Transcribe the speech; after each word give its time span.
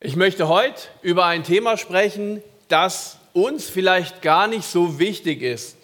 Ich 0.00 0.14
möchte 0.14 0.46
heute 0.46 0.80
über 1.02 1.24
ein 1.24 1.42
Thema 1.42 1.76
sprechen, 1.76 2.40
das 2.68 3.18
uns 3.32 3.68
vielleicht 3.68 4.22
gar 4.22 4.46
nicht 4.46 4.62
so 4.64 5.00
wichtig 5.00 5.42
ist. 5.42 5.76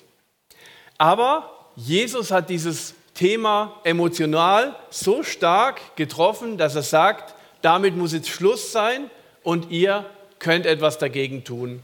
Aber 0.99 1.51
Jesus 1.75 2.31
hat 2.31 2.49
dieses 2.49 2.95
Thema 3.15 3.81
emotional 3.83 4.77
so 4.89 5.25
stark 5.25 5.97
getroffen, 5.97 6.59
dass 6.59 6.77
er 6.77 6.85
sagt, 6.85 7.35
damit 7.61 7.97
muss 7.97 8.13
jetzt 8.13 8.29
Schluss 8.29 8.71
sein 8.71 9.11
und 9.43 9.73
ihr 9.73 10.07
könnt 10.39 10.65
etwas 10.65 10.99
dagegen 10.99 11.43
tun. 11.43 11.83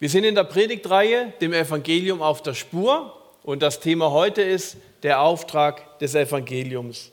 Wir 0.00 0.08
sind 0.08 0.24
in 0.24 0.34
der 0.34 0.42
Predigtreihe, 0.42 1.32
dem 1.40 1.52
Evangelium 1.52 2.22
auf 2.22 2.42
der 2.42 2.54
Spur 2.54 3.16
und 3.44 3.62
das 3.62 3.78
Thema 3.78 4.10
heute 4.10 4.42
ist 4.42 4.78
der 5.04 5.20
Auftrag 5.20 5.96
des 6.00 6.16
Evangeliums. 6.16 7.12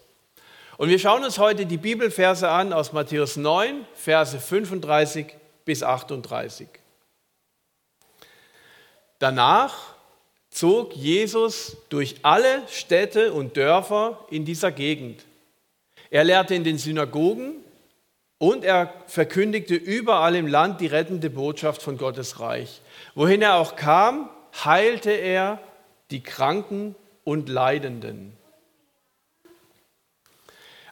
Und 0.82 0.89
wir 0.89 0.98
schauen 0.98 1.23
uns 1.23 1.38
heute 1.38 1.68
die 1.68 1.77
Bibelverse 1.77 2.50
an 2.50 2.73
aus 2.73 2.91
Matthäus 2.91 3.38
9, 3.38 3.86
Verse 3.93 4.39
35 4.39 5.27
bis 5.63 5.84
38. 5.84 6.67
Danach 9.20 9.94
zog 10.49 10.95
Jesus 10.95 11.77
durch 11.89 12.16
alle 12.23 12.63
Städte 12.67 13.31
und 13.31 13.58
Dörfer 13.58 14.25
in 14.31 14.44
dieser 14.44 14.72
Gegend. 14.72 15.23
Er 16.09 16.23
lehrte 16.23 16.55
in 16.55 16.63
den 16.63 16.80
Synagogen 16.80 17.58
und 18.39 18.63
er 18.63 18.91
verkündigte 19.05 19.75
überall 19.75 20.36
im 20.36 20.48
Land 20.48 20.81
die 20.81 20.88
rettende 20.88 21.30
Botschaft 21.30 21.84
von 21.84 22.00
Gottes 22.00 22.39
Reich. 22.39 22.81
Wohin 23.13 23.44
er 23.44 23.58
auch 23.58 23.75
kam, 23.75 24.31
heilte 24.66 25.11
er 25.11 25.61
die 26.09 26.23
Kranken 26.23 26.95
und 27.23 27.50
Leidenden. 27.50 28.36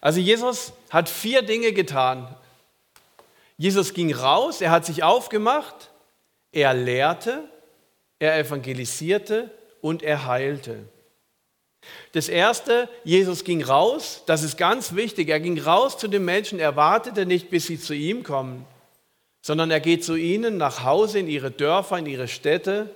Also 0.02 0.20
Jesus 0.20 0.73
hat 0.89 1.09
vier 1.09 1.41
Dinge 1.41 1.73
getan. 1.73 2.34
Jesus 3.58 3.94
ging 3.94 4.13
raus, 4.13 4.62
er 4.62 4.72
hat 4.72 4.85
sich 4.85 5.03
aufgemacht, 5.03 5.91
er 6.52 6.73
lehrte, 6.73 7.44
er 8.17 8.38
evangelisierte 8.38 9.52
und 9.81 10.02
er 10.02 10.25
heilte. 10.25 10.86
Das 12.11 12.30
erste, 12.30 12.89
Jesus 13.03 13.44
ging 13.44 13.64
raus, 13.64 14.23
das 14.25 14.44
ist 14.44 14.58
ganz 14.58 14.95
wichtig. 14.95 15.30
Er 15.30 15.39
ging 15.39 15.59
raus 15.59 15.97
zu 15.97 16.08
den 16.08 16.25
Menschen, 16.25 16.59
er 16.59 16.75
wartete 16.75 17.25
nicht, 17.25 17.50
bis 17.50 17.67
sie 17.67 17.80
zu 17.80 17.94
ihm 17.94 18.23
kommen, 18.23 18.66
sondern 19.42 19.72
er 19.72 19.80
geht 19.80 20.03
zu 20.03 20.16
ihnen 20.16 20.58
nach 20.58 20.83
Hause 20.83 21.20
in 21.20 21.27
ihre 21.27 21.52
Dörfer, 21.52 21.97
in 21.97 22.05
ihre 22.05 22.27
Städte 22.27 22.94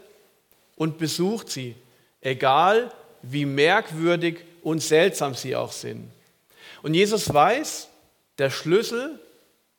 und 0.76 0.98
besucht 0.98 1.50
sie, 1.50 1.76
egal 2.22 2.92
wie 3.22 3.46
merkwürdig 3.46 4.40
und 4.62 4.81
seltsam 4.81 5.36
sie 5.36 5.56
auch 5.56 5.72
sind. 5.72 6.09
Und 6.84 6.94
Jesus 6.94 7.34
weiß, 7.34 7.89
der 8.38 8.50
Schlüssel 8.50 9.17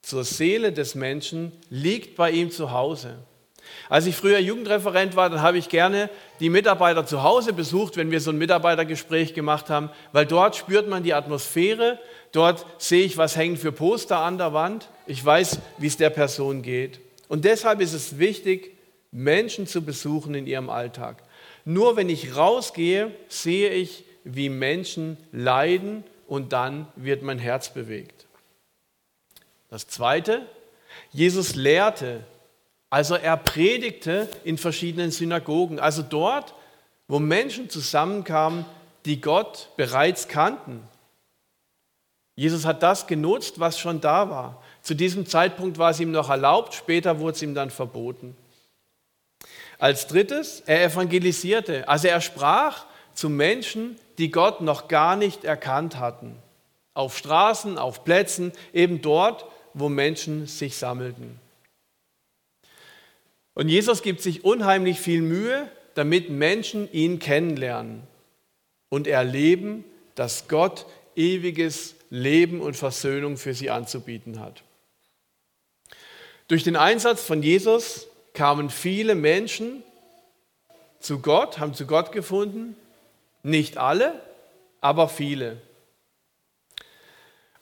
zur 0.03 0.25
Seele 0.25 0.73
des 0.73 0.95
Menschen 0.95 1.53
liegt 1.69 2.17
bei 2.17 2.31
ihm 2.31 2.51
zu 2.51 2.73
Hause. 2.73 3.19
Als 3.89 4.07
ich 4.07 4.17
früher 4.17 4.39
Jugendreferent 4.39 5.15
war, 5.15 5.29
dann 5.29 5.43
habe 5.43 5.59
ich 5.59 5.69
gerne 5.69 6.09
die 6.41 6.49
Mitarbeiter 6.49 7.07
zu 7.07 7.23
Hause 7.23 7.53
besucht, 7.53 7.97
wenn 7.97 8.11
wir 8.11 8.21
so 8.21 8.31
ein 8.31 8.39
Mitarbeitergespräch 8.39 9.35
gemacht 9.35 9.69
haben, 9.69 9.91
weil 10.13 10.25
dort 10.25 10.57
spürt 10.57 10.89
man 10.89 11.03
die 11.03 11.15
Atmosphäre, 11.15 11.99
dort 12.33 12.65
sehe 12.79 13.05
ich, 13.05 13.19
was 13.19 13.37
hängen 13.37 13.59
für 13.59 13.73
Poster 13.73 14.19
an 14.19 14.39
der 14.39 14.55
Wand, 14.55 14.89
ich 15.07 15.23
weiß, 15.23 15.59
wie 15.79 15.87
es 15.87 15.99
der 15.99 16.11
Person 16.11 16.63
geht. 16.63 17.01
Und 17.29 17.45
deshalb 17.45 17.81
ist 17.81 17.93
es 17.93 18.19
wichtig, 18.19 18.77
Menschen 19.13 19.67
zu 19.67 19.83
besuchen 19.83 20.35
in 20.35 20.47
ihrem 20.47 20.71
Alltag. 20.71 21.23
Nur 21.67 21.97
wenn 21.97 22.09
ich 22.09 22.35
rausgehe, 22.37 23.11
sehe 23.29 23.71
ich, 23.71 24.05
wie 24.25 24.49
Menschen 24.49 25.19
leiden 25.33 26.05
und 26.27 26.53
dann 26.53 26.87
wird 26.97 27.23
mein 27.23 27.39
Herz 27.39 27.71
bewegt. 27.71 28.27
Das 29.69 29.87
Zweite, 29.87 30.47
Jesus 31.11 31.55
lehrte, 31.55 32.25
also 32.91 33.17
er 33.17 33.37
predigte 33.37 34.29
in 34.45 34.59
verschiedenen 34.59 35.11
Synagogen, 35.11 35.81
also 35.81 36.03
dort, 36.03 36.55
wo 37.09 37.19
Menschen 37.19 37.69
zusammenkamen, 37.69 38.65
die 39.05 39.21
Gott 39.21 39.71
bereits 39.77 40.29
kannten. 40.29 40.81
Jesus 42.37 42.65
hat 42.65 42.83
das 42.83 43.07
genutzt, 43.07 43.61
was 43.61 43.79
schon 43.79 44.01
da 44.01 44.31
war. 44.31 44.63
Zu 44.83 44.95
diesem 44.95 45.27
Zeitpunkt 45.27 45.79
war 45.79 45.91
es 45.91 46.01
ihm 46.01 46.11
noch 46.11 46.31
erlaubt, 46.31 46.75
später 46.75 47.19
wurde 47.21 47.37
es 47.37 47.43
ihm 47.43 47.55
dann 47.55 47.71
verboten. 47.71 48.37
Als 49.79 50.07
drittes, 50.07 50.63
er 50.67 50.85
evangelisierte, 50.85 51.89
also 51.89 52.09
er 52.09 52.21
sprach 52.21 52.87
zu 53.15 53.31
Menschen, 53.31 53.97
die 54.19 54.31
Gott 54.31 54.61
noch 54.61 54.89
gar 54.89 55.17
nicht 55.17 55.45
erkannt 55.45 55.99
hatten. 55.99 56.37
Auf 56.93 57.17
Straßen, 57.17 57.79
auf 57.79 58.05
Plätzen, 58.05 58.53
eben 58.73 59.03
dort, 59.03 59.47
wo 59.73 59.89
Menschen 59.89 60.47
sich 60.47 60.77
sammelten. 60.77 61.41
Und 63.55 63.69
Jesus 63.69 64.03
gibt 64.03 64.21
sich 64.21 64.45
unheimlich 64.45 65.01
viel 65.01 65.23
Mühe, 65.23 65.69
damit 65.95 66.31
Menschen 66.31 66.91
ihn 66.93 67.19
kennenlernen 67.19 68.03
und 68.89 69.07
erleben, 69.07 69.85
dass 70.15 70.49
Gott 70.49 70.87
ewiges 71.17 71.95
Leben 72.11 72.61
und 72.61 72.77
Versöhnung 72.77 73.37
für 73.37 73.55
sie 73.55 73.71
anzubieten 73.71 74.41
hat. 74.41 74.63
Durch 76.49 76.63
den 76.63 76.77
Einsatz 76.77 77.23
von 77.23 77.43
Jesus 77.43 78.09
kamen 78.35 78.71
viele 78.71 79.15
Menschen 79.15 79.83
zu 81.01 81.21
Gott, 81.21 81.59
haben 81.59 81.75
zu 81.75 81.87
Gott 81.87 82.13
gefunden 82.13 82.77
nicht 83.45 83.77
alle, 83.77 84.21
aber 84.81 85.09
viele. 85.09 85.61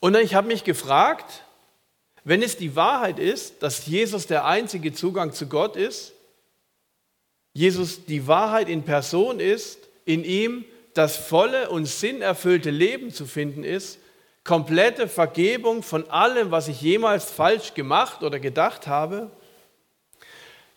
Und 0.00 0.16
ich 0.16 0.34
habe 0.34 0.47
mich 0.47 0.65
gefragt, 0.65 1.44
wenn 2.25 2.43
es 2.43 2.56
die 2.56 2.76
Wahrheit 2.76 3.19
ist, 3.19 3.62
dass 3.62 3.87
Jesus 3.87 4.26
der 4.26 4.47
einzige 4.47 4.93
Zugang 4.94 5.32
zu 5.32 5.48
Gott 5.48 5.76
ist, 5.76 6.12
Jesus 7.53 8.06
die 8.06 8.26
Wahrheit 8.26 8.69
in 8.69 8.84
Person 8.84 9.41
ist, 9.41 9.78
in 10.04 10.25
ihm 10.25 10.65
das 10.94 11.16
volle 11.16 11.69
und 11.69 11.87
sinnerfüllte 11.87 12.70
Leben 12.70 13.10
zu 13.12 13.26
finden 13.26 13.64
ist, 13.64 13.99
komplette 14.44 15.09
Vergebung 15.09 15.82
von 15.82 16.09
allem, 16.10 16.50
was 16.50 16.69
ich 16.69 16.81
jemals 16.81 17.31
falsch 17.31 17.75
gemacht 17.75 18.22
oder 18.22 18.41
gedacht 18.41 18.87
habe, 18.87 19.31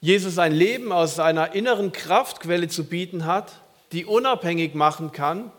Jesus 0.01 0.37
ein 0.37 0.51
Leben 0.51 0.91
aus 0.91 1.15
seiner 1.15 1.53
inneren 1.53 1.91
Kraftquelle 1.91 2.67
zu 2.67 2.85
bieten 2.85 3.25
hat, 3.25 3.61
die 3.95 4.03
unabhängig 4.03 4.75
machen 4.75 5.13
kann 5.13 5.53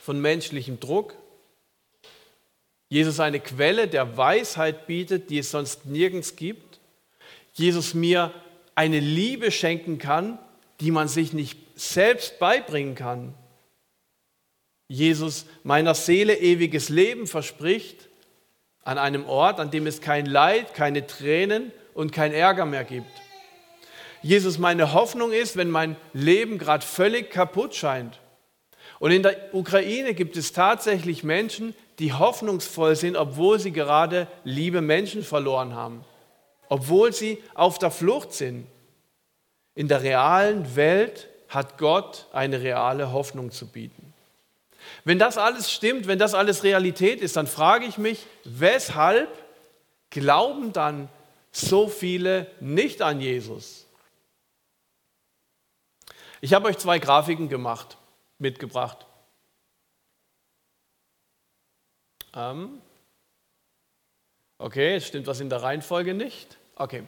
von 0.00 0.18
menschlichem 0.22 0.80
Druck. 0.80 1.14
Jesus 2.88 3.20
eine 3.20 3.40
Quelle 3.40 3.88
der 3.88 4.16
Weisheit 4.16 4.86
bietet, 4.86 5.28
die 5.28 5.38
es 5.38 5.50
sonst 5.50 5.84
nirgends 5.84 6.34
gibt. 6.34 6.80
Jesus 7.52 7.92
mir 7.92 8.32
eine 8.74 9.00
Liebe 9.00 9.50
schenken 9.50 9.98
kann, 9.98 10.38
die 10.80 10.90
man 10.90 11.08
sich 11.08 11.34
nicht 11.34 11.58
selbst 11.74 12.38
beibringen 12.38 12.94
kann. 12.94 13.34
Jesus 14.88 15.44
meiner 15.62 15.94
Seele 15.94 16.38
ewiges 16.38 16.88
Leben 16.88 17.26
verspricht 17.26 18.08
an 18.82 18.96
einem 18.96 19.26
Ort, 19.26 19.60
an 19.60 19.70
dem 19.70 19.86
es 19.86 20.00
kein 20.00 20.24
Leid, 20.24 20.72
keine 20.72 21.06
Tränen 21.06 21.70
und 21.92 22.12
kein 22.12 22.32
Ärger 22.32 22.64
mehr 22.64 22.84
gibt. 22.84 23.27
Jesus 24.22 24.58
meine 24.58 24.92
Hoffnung 24.92 25.32
ist, 25.32 25.56
wenn 25.56 25.70
mein 25.70 25.96
Leben 26.12 26.58
gerade 26.58 26.84
völlig 26.84 27.30
kaputt 27.30 27.74
scheint. 27.74 28.18
Und 28.98 29.12
in 29.12 29.22
der 29.22 29.54
Ukraine 29.54 30.14
gibt 30.14 30.36
es 30.36 30.52
tatsächlich 30.52 31.22
Menschen, 31.22 31.74
die 31.98 32.12
hoffnungsvoll 32.12 32.96
sind, 32.96 33.16
obwohl 33.16 33.58
sie 33.58 33.72
gerade 33.72 34.26
liebe 34.44 34.80
Menschen 34.80 35.22
verloren 35.22 35.74
haben, 35.74 36.04
obwohl 36.68 37.12
sie 37.12 37.38
auf 37.54 37.78
der 37.78 37.90
Flucht 37.90 38.32
sind. 38.32 38.66
In 39.74 39.88
der 39.88 40.02
realen 40.02 40.74
Welt 40.74 41.28
hat 41.48 41.78
Gott 41.78 42.26
eine 42.32 42.60
reale 42.60 43.12
Hoffnung 43.12 43.52
zu 43.52 43.66
bieten. 43.66 44.12
Wenn 45.04 45.18
das 45.18 45.38
alles 45.38 45.70
stimmt, 45.70 46.06
wenn 46.06 46.18
das 46.18 46.34
alles 46.34 46.64
Realität 46.64 47.20
ist, 47.20 47.36
dann 47.36 47.46
frage 47.46 47.86
ich 47.86 47.98
mich, 47.98 48.26
weshalb 48.44 49.28
glauben 50.10 50.72
dann 50.72 51.08
so 51.52 51.88
viele 51.88 52.46
nicht 52.60 53.02
an 53.02 53.20
Jesus? 53.20 53.87
Ich 56.40 56.52
habe 56.52 56.68
euch 56.68 56.78
zwei 56.78 56.98
Grafiken 56.98 57.48
gemacht, 57.48 57.96
mitgebracht. 58.38 59.06
Ähm 62.34 62.80
okay, 64.58 64.96
es 64.96 65.06
stimmt 65.06 65.26
was 65.26 65.40
in 65.40 65.50
der 65.50 65.62
Reihenfolge 65.62 66.14
nicht. 66.14 66.56
Okay. 66.76 67.02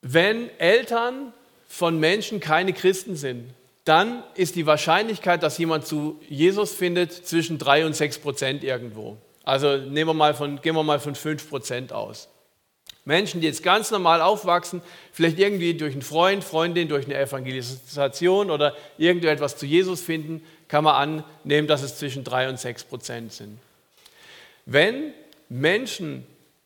Wenn 0.00 0.50
Eltern 0.58 1.32
von 1.68 1.98
Menschen 2.00 2.40
keine 2.40 2.72
Christen 2.72 3.16
sind, 3.16 3.54
dann 3.84 4.22
ist 4.34 4.56
die 4.56 4.66
Wahrscheinlichkeit, 4.66 5.42
dass 5.42 5.58
jemand 5.58 5.86
zu 5.86 6.20
Jesus 6.28 6.74
findet, 6.74 7.12
zwischen 7.12 7.58
3 7.58 7.86
und 7.86 7.94
6 7.94 8.18
Prozent 8.18 8.64
irgendwo. 8.64 9.16
Also 9.44 9.76
nehmen 9.76 10.10
wir 10.10 10.14
mal 10.14 10.34
von, 10.34 10.60
gehen 10.60 10.74
wir 10.74 10.82
mal 10.82 11.00
von 11.00 11.14
5 11.14 11.48
Prozent 11.48 11.92
aus. 11.92 12.28
Menschen, 13.04 13.40
die 13.40 13.46
jetzt 13.46 13.62
ganz 13.62 13.90
normal 13.90 14.20
aufwachsen, 14.20 14.80
vielleicht 15.12 15.38
irgendwie 15.38 15.74
durch 15.74 15.92
einen 15.92 16.02
Freund, 16.02 16.44
Freundin, 16.44 16.88
durch 16.88 17.06
eine 17.06 17.18
Evangelisation 17.18 18.50
oder 18.50 18.76
irgendetwas 18.96 19.56
zu 19.56 19.66
Jesus 19.66 20.00
finden, 20.00 20.42
kann 20.68 20.84
man 20.84 21.24
annehmen, 21.44 21.66
dass 21.66 21.82
es 21.82 21.98
zwischen 21.98 22.24
drei 22.24 22.48
und 22.48 22.58
sechs 22.58 22.84
Prozent 22.84 23.32
sind. 23.32 23.58
Wenn 24.66 25.12
Menschen 25.48 26.24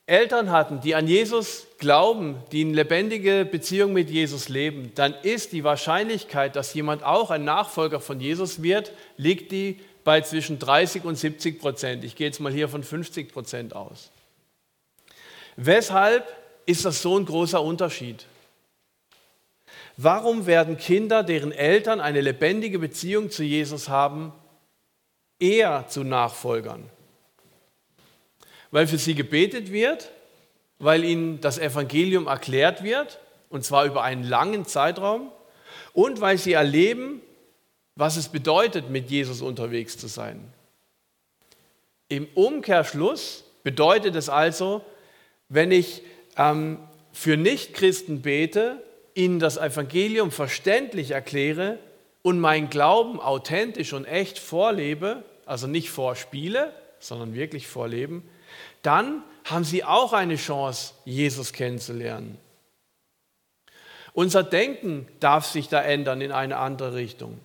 Eltern 0.09 0.53
hatten, 0.53 0.81
die 0.81 0.95
an 0.95 1.09
Jesus 1.09 1.67
glauben, 1.79 2.37
die 2.53 2.65
eine 2.65 2.75
lebendige 2.75 3.45
Beziehung 3.45 3.93
mit 3.93 4.09
Jesus 4.09 4.49
leben, 4.49 4.93
dann 4.95 5.15
ist 5.23 5.53
die 5.53 5.65
Wahrscheinlichkeit, 5.65 6.55
dass 6.55 6.75
jemand 6.75 7.03
auch 7.03 7.31
ein 7.33 7.45
Nachfolger 7.45 7.99
von 7.99 8.21
Jesus 8.21 8.63
wird, 8.63 8.93
liegt 9.17 9.51
die 9.51 9.81
bei 10.05 10.21
zwischen 10.21 10.61
30 10.61 11.05
und 11.05 11.17
70 11.17 11.59
Prozent. 11.59 12.05
Ich 12.05 12.15
gehe 12.15 12.29
jetzt 12.29 12.39
mal 12.39 12.53
hier 12.53 12.69
von 12.69 12.85
50 12.85 13.33
Prozent 13.33 13.75
aus. 13.75 14.13
Weshalb 15.57 16.27
ist 16.67 16.85
das 16.85 17.01
so 17.01 17.19
ein 17.19 17.25
großer 17.25 17.63
Unterschied? 17.63 18.27
Warum 19.97 20.47
werden 20.47 20.77
Kinder, 20.77 21.23
deren 21.23 21.53
Eltern 21.53 22.01
eine 22.01 22.21
lebendige 22.21 22.79
Beziehung 22.79 23.31
zu 23.31 23.43
Jesus 23.43 23.89
haben, 23.89 24.33
eher 25.39 25.87
zu 25.89 26.05
Nachfolgern? 26.05 26.91
Weil 28.71 28.87
für 28.87 28.99
sie 28.99 29.15
gebetet 29.15 29.73
wird, 29.73 30.11
weil 30.79 31.03
ihnen 31.03 31.41
das 31.41 31.57
Evangelium 31.57 32.27
erklärt 32.27 32.83
wird, 32.83 33.19
und 33.49 33.65
zwar 33.65 33.87
über 33.87 34.03
einen 34.03 34.25
langen 34.25 34.67
Zeitraum, 34.67 35.31
und 35.95 36.21
weil 36.21 36.37
sie 36.37 36.53
erleben, 36.53 37.23
was 37.95 38.19
es 38.19 38.29
bedeutet, 38.29 38.91
mit 38.91 39.11
Jesus 39.11 39.41
unterwegs 39.41 39.97
zu 39.97 40.09
sein. 40.09 40.53
Im 42.09 42.29
Umkehrschluss 42.35 43.45
bedeutet 43.63 44.15
es 44.15 44.29
also, 44.29 44.85
wenn 45.49 45.71
ich 45.71 46.03
ähm, 46.37 46.79
für 47.13 47.37
Nichtchristen 47.37 48.23
bete, 48.23 48.83
ihnen 49.15 49.39
das 49.39 49.57
Evangelium 49.57 50.31
verständlich 50.31 51.13
erkläre 51.13 51.79
und 52.23 52.41
meinen 52.41 52.69
Glauben 52.69 53.21
authentisch 53.21 53.93
und 53.93 54.05
echt 54.05 54.39
vorlebe, 54.39 55.23
also 55.47 55.67
nicht 55.67 55.91
vorspiele, 55.91 56.73
sondern 56.99 57.35
wirklich 57.35 57.67
vorleben, 57.67 58.29
dann 58.83 59.23
haben 59.45 59.65
sie 59.65 59.85
auch 59.85 60.13
eine 60.13 60.37
Chance, 60.37 60.95
Jesus 61.05 61.53
kennenzulernen. 61.53 62.39
Unser 64.13 64.43
Denken 64.43 65.07
darf 65.21 65.47
sich 65.47 65.69
da 65.69 65.83
ändern 65.83 66.21
in 66.21 66.33
eine 66.33 66.57
andere 66.57 66.95
Richtung. 66.95 67.39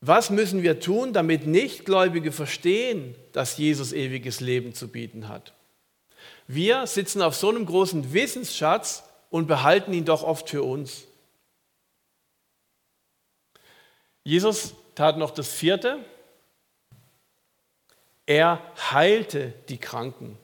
Was 0.00 0.30
müssen 0.30 0.62
wir 0.62 0.80
tun, 0.80 1.12
damit 1.12 1.46
Nichtgläubige 1.46 2.32
verstehen, 2.32 3.14
dass 3.32 3.58
Jesus 3.58 3.92
ewiges 3.92 4.40
Leben 4.40 4.74
zu 4.74 4.88
bieten 4.88 5.28
hat? 5.28 5.52
Wir 6.46 6.86
sitzen 6.86 7.22
auf 7.22 7.34
so 7.34 7.48
einem 7.48 7.66
großen 7.66 8.12
Wissensschatz 8.12 9.04
und 9.30 9.46
behalten 9.46 9.92
ihn 9.92 10.04
doch 10.04 10.22
oft 10.22 10.50
für 10.50 10.62
uns. 10.62 11.04
Jesus 14.24 14.74
tat 14.94 15.18
noch 15.18 15.30
das 15.30 15.48
vierte. 15.52 15.98
Er 18.26 18.62
heilte 18.90 19.52
die 19.68 19.78
Kranken. 19.78 20.38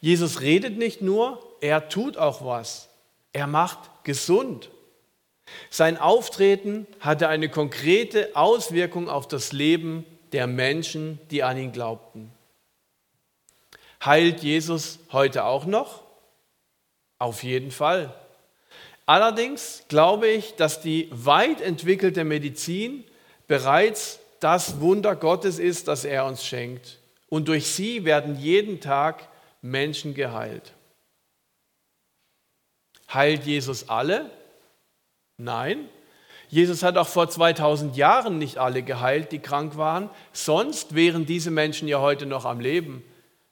Jesus 0.00 0.40
redet 0.40 0.76
nicht 0.76 1.00
nur, 1.00 1.42
er 1.60 1.88
tut 1.88 2.16
auch 2.16 2.44
was. 2.44 2.88
Er 3.32 3.46
macht 3.46 4.04
gesund. 4.04 4.70
Sein 5.70 5.96
Auftreten 5.96 6.86
hatte 7.00 7.28
eine 7.28 7.48
konkrete 7.48 8.34
Auswirkung 8.34 9.08
auf 9.08 9.28
das 9.28 9.52
Leben 9.52 10.04
der 10.32 10.46
Menschen, 10.46 11.20
die 11.30 11.42
an 11.42 11.56
ihn 11.56 11.72
glaubten. 11.72 12.32
Heilt 14.06 14.44
Jesus 14.44 15.00
heute 15.10 15.44
auch 15.44 15.66
noch? 15.66 16.04
Auf 17.18 17.42
jeden 17.42 17.72
Fall. 17.72 18.14
Allerdings 19.04 19.82
glaube 19.88 20.28
ich, 20.28 20.54
dass 20.54 20.80
die 20.80 21.08
weit 21.10 21.60
entwickelte 21.60 22.22
Medizin 22.22 23.04
bereits 23.48 24.20
das 24.38 24.80
Wunder 24.80 25.16
Gottes 25.16 25.58
ist, 25.58 25.88
das 25.88 26.04
er 26.04 26.24
uns 26.26 26.44
schenkt. 26.44 26.98
Und 27.28 27.48
durch 27.48 27.66
sie 27.66 28.04
werden 28.04 28.38
jeden 28.38 28.80
Tag 28.80 29.28
Menschen 29.60 30.14
geheilt. 30.14 30.72
Heilt 33.12 33.44
Jesus 33.44 33.88
alle? 33.88 34.30
Nein. 35.36 35.88
Jesus 36.48 36.84
hat 36.84 36.96
auch 36.96 37.08
vor 37.08 37.28
2000 37.28 37.96
Jahren 37.96 38.38
nicht 38.38 38.58
alle 38.58 38.82
geheilt, 38.82 39.32
die 39.32 39.40
krank 39.40 39.76
waren. 39.76 40.10
Sonst 40.32 40.94
wären 40.94 41.26
diese 41.26 41.50
Menschen 41.50 41.88
ja 41.88 42.00
heute 42.00 42.26
noch 42.26 42.44
am 42.44 42.60
Leben. 42.60 43.04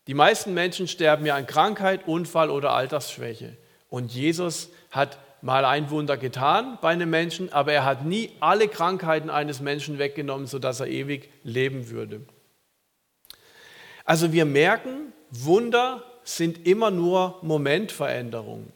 Die 0.06 0.14
meisten 0.14 0.52
Menschen 0.54 0.86
sterben 0.86 1.24
ja 1.24 1.34
an 1.34 1.46
Krankheit, 1.46 2.06
Unfall 2.06 2.50
oder 2.50 2.72
Altersschwäche. 2.72 3.56
Und 3.88 4.12
Jesus 4.12 4.70
hat 4.90 5.18
mal 5.40 5.64
ein 5.64 5.90
Wunder 5.90 6.16
getan 6.16 6.78
bei 6.80 6.90
einem 6.90 7.10
Menschen, 7.10 7.52
aber 7.52 7.72
er 7.72 7.84
hat 7.84 8.04
nie 8.04 8.30
alle 8.40 8.68
Krankheiten 8.68 9.30
eines 9.30 9.60
Menschen 9.60 9.98
weggenommen, 9.98 10.46
sodass 10.46 10.80
er 10.80 10.88
ewig 10.88 11.30
leben 11.42 11.90
würde. 11.90 12.22
Also 14.04 14.32
wir 14.32 14.44
merken, 14.44 15.12
Wunder 15.30 16.02
sind 16.22 16.66
immer 16.66 16.90
nur 16.90 17.38
Momentveränderungen. 17.42 18.72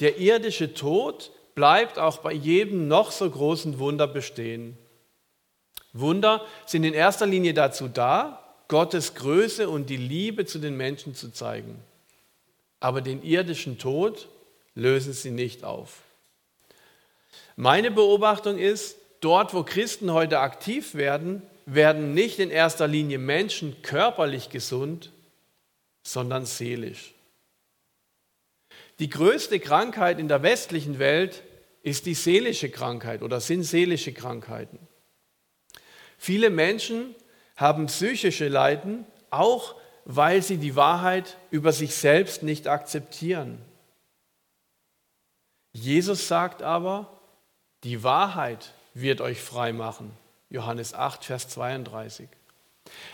Der 0.00 0.18
irdische 0.18 0.74
Tod 0.74 1.32
bleibt 1.54 1.98
auch 1.98 2.18
bei 2.18 2.32
jedem 2.32 2.88
noch 2.88 3.12
so 3.12 3.28
großen 3.28 3.78
Wunder 3.78 4.06
bestehen. 4.06 4.76
Wunder 5.92 6.42
sind 6.66 6.84
in 6.84 6.94
erster 6.94 7.26
Linie 7.26 7.54
dazu 7.54 7.88
da, 7.88 8.43
Gottes 8.68 9.14
Größe 9.14 9.68
und 9.68 9.90
die 9.90 9.96
Liebe 9.96 10.46
zu 10.46 10.58
den 10.58 10.76
Menschen 10.76 11.14
zu 11.14 11.30
zeigen. 11.30 11.78
Aber 12.80 13.00
den 13.00 13.22
irdischen 13.22 13.78
Tod 13.78 14.28
lösen 14.74 15.12
sie 15.12 15.30
nicht 15.30 15.64
auf. 15.64 16.02
Meine 17.56 17.90
Beobachtung 17.90 18.58
ist, 18.58 18.96
dort 19.20 19.54
wo 19.54 19.62
Christen 19.62 20.12
heute 20.12 20.40
aktiv 20.40 20.94
werden, 20.94 21.42
werden 21.66 22.14
nicht 22.14 22.38
in 22.38 22.50
erster 22.50 22.86
Linie 22.86 23.18
Menschen 23.18 23.80
körperlich 23.82 24.50
gesund, 24.50 25.12
sondern 26.02 26.44
seelisch. 26.44 27.14
Die 28.98 29.08
größte 29.08 29.60
Krankheit 29.60 30.18
in 30.18 30.28
der 30.28 30.42
westlichen 30.42 30.98
Welt 30.98 31.42
ist 31.82 32.06
die 32.06 32.14
seelische 32.14 32.70
Krankheit 32.70 33.22
oder 33.22 33.40
sind 33.40 33.64
seelische 33.64 34.12
Krankheiten. 34.12 34.78
Viele 36.18 36.50
Menschen 36.50 37.14
haben 37.56 37.86
psychische 37.86 38.48
Leiden, 38.48 39.06
auch 39.30 39.74
weil 40.04 40.42
sie 40.42 40.58
die 40.58 40.76
Wahrheit 40.76 41.36
über 41.50 41.72
sich 41.72 41.94
selbst 41.94 42.42
nicht 42.42 42.68
akzeptieren. 42.68 43.60
Jesus 45.72 46.28
sagt 46.28 46.62
aber, 46.62 47.10
die 47.82 48.02
Wahrheit 48.02 48.72
wird 48.94 49.20
euch 49.20 49.40
frei 49.40 49.72
machen. 49.72 50.12
Johannes 50.50 50.94
8, 50.94 51.24
Vers 51.24 51.48
32. 51.48 52.28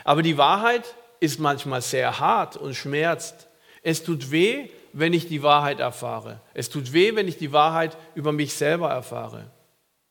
Aber 0.03 0.21
die 0.21 0.37
Wahrheit 0.37 0.95
ist 1.19 1.39
manchmal 1.39 1.81
sehr 1.81 2.19
hart 2.19 2.57
und 2.57 2.75
schmerzt. 2.75 3.47
Es 3.83 4.03
tut 4.03 4.31
weh, 4.31 4.69
wenn 4.93 5.13
ich 5.13 5.27
die 5.27 5.43
Wahrheit 5.43 5.79
erfahre. 5.79 6.39
Es 6.53 6.69
tut 6.69 6.93
weh, 6.93 7.15
wenn 7.15 7.27
ich 7.27 7.37
die 7.37 7.51
Wahrheit 7.51 7.97
über 8.15 8.31
mich 8.31 8.53
selber 8.53 8.91
erfahre. 8.91 9.49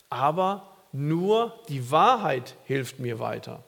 Aber 0.09 0.77
nur 0.93 1.57
die 1.69 1.91
Wahrheit 1.91 2.57
hilft 2.65 2.99
mir 2.99 3.19
weiter. 3.19 3.63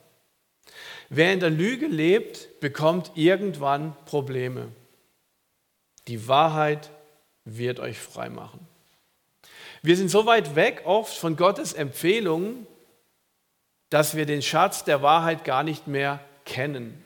Wer 1.15 1.31
in 1.31 1.39
der 1.39 1.51
Lüge 1.51 1.85
lebt, 1.85 2.59
bekommt 2.59 3.11
irgendwann 3.13 3.95
Probleme. 4.05 4.69
Die 6.07 6.27
Wahrheit 6.27 6.89
wird 7.45 7.79
euch 7.79 7.99
frei 7.99 8.29
machen. 8.29 8.65
Wir 9.83 9.95
sind 9.95 10.09
so 10.09 10.25
weit 10.25 10.55
weg 10.55 10.81
oft 10.85 11.15
von 11.15 11.35
Gottes 11.35 11.73
Empfehlungen, 11.73 12.65
dass 13.91 14.15
wir 14.15 14.25
den 14.25 14.41
Schatz 14.41 14.85
der 14.85 15.03
Wahrheit 15.03 15.45
gar 15.45 15.61
nicht 15.61 15.85
mehr 15.87 16.19
kennen. 16.45 17.05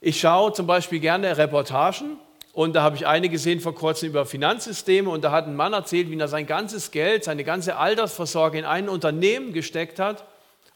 Ich 0.00 0.18
schaue 0.18 0.54
zum 0.54 0.66
Beispiel 0.66 1.00
gerne 1.00 1.36
Reportagen 1.36 2.16
und 2.54 2.72
da 2.74 2.82
habe 2.82 2.96
ich 2.96 3.06
eine 3.06 3.28
gesehen 3.28 3.60
vor 3.60 3.74
kurzem 3.74 4.08
über 4.08 4.24
Finanzsysteme 4.24 5.10
und 5.10 5.22
da 5.22 5.32
hat 5.32 5.46
ein 5.46 5.54
Mann 5.54 5.74
erzählt, 5.74 6.08
wie 6.08 6.18
er 6.18 6.28
sein 6.28 6.46
ganzes 6.46 6.90
Geld, 6.90 7.24
seine 7.24 7.44
ganze 7.44 7.76
Altersvorsorge 7.76 8.58
in 8.58 8.64
ein 8.64 8.88
Unternehmen 8.88 9.52
gesteckt 9.52 9.98
hat 9.98 10.24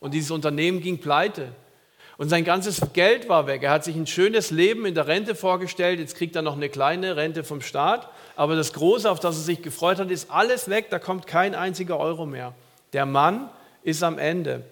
und 0.00 0.12
dieses 0.12 0.30
Unternehmen 0.30 0.82
ging 0.82 0.98
pleite. 0.98 1.54
Und 2.18 2.30
sein 2.30 2.44
ganzes 2.44 2.80
Geld 2.94 3.28
war 3.28 3.46
weg. 3.46 3.62
Er 3.62 3.70
hat 3.70 3.84
sich 3.84 3.94
ein 3.94 4.06
schönes 4.06 4.50
Leben 4.50 4.86
in 4.86 4.94
der 4.94 5.06
Rente 5.06 5.34
vorgestellt. 5.34 6.00
Jetzt 6.00 6.16
kriegt 6.16 6.34
er 6.34 6.42
noch 6.42 6.56
eine 6.56 6.70
kleine 6.70 7.16
Rente 7.16 7.44
vom 7.44 7.60
Staat. 7.60 8.08
Aber 8.36 8.56
das 8.56 8.72
Große, 8.72 9.10
auf 9.10 9.20
das 9.20 9.36
er 9.36 9.42
sich 9.42 9.62
gefreut 9.62 9.98
hat, 9.98 10.10
ist 10.10 10.30
alles 10.30 10.70
weg. 10.70 10.86
Da 10.88 10.98
kommt 10.98 11.26
kein 11.26 11.54
einziger 11.54 11.98
Euro 11.98 12.24
mehr. 12.24 12.54
Der 12.94 13.04
Mann 13.04 13.50
ist 13.82 14.02
am 14.02 14.18
Ende. 14.18 14.64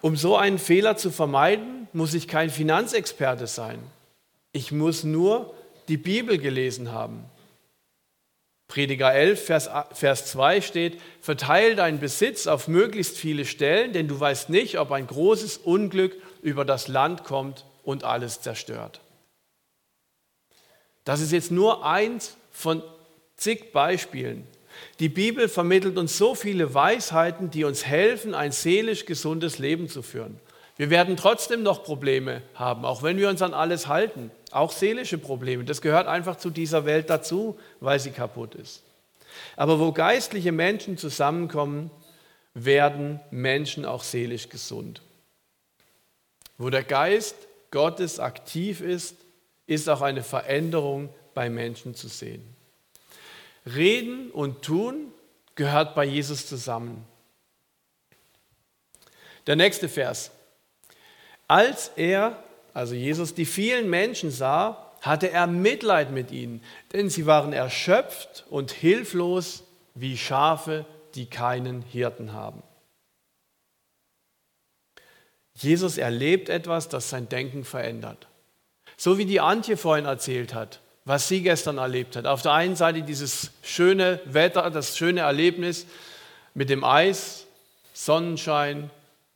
Um 0.00 0.16
so 0.16 0.36
einen 0.36 0.58
Fehler 0.58 0.96
zu 0.96 1.10
vermeiden, 1.10 1.86
muss 1.92 2.14
ich 2.14 2.26
kein 2.26 2.50
Finanzexperte 2.50 3.46
sein. 3.46 3.78
Ich 4.52 4.72
muss 4.72 5.04
nur 5.04 5.54
die 5.88 5.98
Bibel 5.98 6.38
gelesen 6.38 6.90
haben. 6.90 7.24
Prediger 8.70 9.12
11, 9.12 9.44
Vers, 9.44 9.70
Vers 9.92 10.26
2 10.26 10.60
steht, 10.60 11.00
verteile 11.20 11.74
deinen 11.74 11.98
Besitz 11.98 12.46
auf 12.46 12.68
möglichst 12.68 13.18
viele 13.18 13.44
Stellen, 13.44 13.92
denn 13.92 14.06
du 14.06 14.20
weißt 14.20 14.48
nicht, 14.48 14.78
ob 14.78 14.92
ein 14.92 15.08
großes 15.08 15.56
Unglück 15.56 16.16
über 16.40 16.64
das 16.64 16.86
Land 16.86 17.24
kommt 17.24 17.64
und 17.82 18.04
alles 18.04 18.42
zerstört. 18.42 19.00
Das 21.04 21.20
ist 21.20 21.32
jetzt 21.32 21.50
nur 21.50 21.84
eins 21.84 22.36
von 22.52 22.80
zig 23.36 23.72
Beispielen. 23.72 24.46
Die 25.00 25.08
Bibel 25.08 25.48
vermittelt 25.48 25.98
uns 25.98 26.16
so 26.16 26.36
viele 26.36 26.72
Weisheiten, 26.72 27.50
die 27.50 27.64
uns 27.64 27.84
helfen, 27.84 28.36
ein 28.36 28.52
seelisch 28.52 29.04
gesundes 29.04 29.58
Leben 29.58 29.88
zu 29.88 30.00
führen. 30.00 30.38
Wir 30.80 30.88
werden 30.88 31.18
trotzdem 31.18 31.62
noch 31.62 31.84
Probleme 31.84 32.40
haben, 32.54 32.86
auch 32.86 33.02
wenn 33.02 33.18
wir 33.18 33.28
uns 33.28 33.42
an 33.42 33.52
alles 33.52 33.86
halten. 33.86 34.30
Auch 34.50 34.72
seelische 34.72 35.18
Probleme. 35.18 35.62
Das 35.64 35.82
gehört 35.82 36.06
einfach 36.06 36.36
zu 36.36 36.48
dieser 36.48 36.86
Welt 36.86 37.10
dazu, 37.10 37.58
weil 37.80 38.00
sie 38.00 38.12
kaputt 38.12 38.54
ist. 38.54 38.82
Aber 39.56 39.78
wo 39.78 39.92
geistliche 39.92 40.52
Menschen 40.52 40.96
zusammenkommen, 40.96 41.90
werden 42.54 43.20
Menschen 43.30 43.84
auch 43.84 44.02
seelisch 44.02 44.48
gesund. 44.48 45.02
Wo 46.56 46.70
der 46.70 46.84
Geist 46.84 47.36
Gottes 47.70 48.18
aktiv 48.18 48.80
ist, 48.80 49.16
ist 49.66 49.86
auch 49.86 50.00
eine 50.00 50.22
Veränderung 50.22 51.10
bei 51.34 51.50
Menschen 51.50 51.94
zu 51.94 52.08
sehen. 52.08 52.56
Reden 53.66 54.30
und 54.30 54.62
tun 54.62 55.12
gehört 55.56 55.94
bei 55.94 56.06
Jesus 56.06 56.46
zusammen. 56.46 57.04
Der 59.46 59.56
nächste 59.56 59.86
Vers. 59.86 60.30
Als 61.50 61.90
er, 61.96 62.40
also 62.74 62.94
Jesus, 62.94 63.34
die 63.34 63.44
vielen 63.44 63.90
Menschen 63.90 64.30
sah, 64.30 64.86
hatte 65.00 65.32
er 65.32 65.48
Mitleid 65.48 66.12
mit 66.12 66.30
ihnen, 66.30 66.62
denn 66.92 67.10
sie 67.10 67.26
waren 67.26 67.52
erschöpft 67.52 68.44
und 68.50 68.70
hilflos 68.70 69.64
wie 69.96 70.16
Schafe, 70.16 70.86
die 71.16 71.26
keinen 71.26 71.82
Hirten 71.82 72.34
haben. 72.34 72.62
Jesus 75.54 75.98
erlebt 75.98 76.48
etwas, 76.48 76.88
das 76.88 77.10
sein 77.10 77.28
Denken 77.28 77.64
verändert. 77.64 78.28
So 78.96 79.18
wie 79.18 79.24
die 79.24 79.40
Antje 79.40 79.76
vorhin 79.76 80.04
erzählt 80.04 80.54
hat, 80.54 80.78
was 81.04 81.26
sie 81.26 81.42
gestern 81.42 81.78
erlebt 81.78 82.14
hat. 82.14 82.26
Auf 82.26 82.42
der 82.42 82.52
einen 82.52 82.76
Seite 82.76 83.02
dieses 83.02 83.50
schöne 83.64 84.20
Wetter, 84.24 84.70
das 84.70 84.96
schöne 84.96 85.22
Erlebnis 85.22 85.86
mit 86.54 86.70
dem 86.70 86.84
Eis, 86.84 87.48
Sonnenschein, 87.92 88.88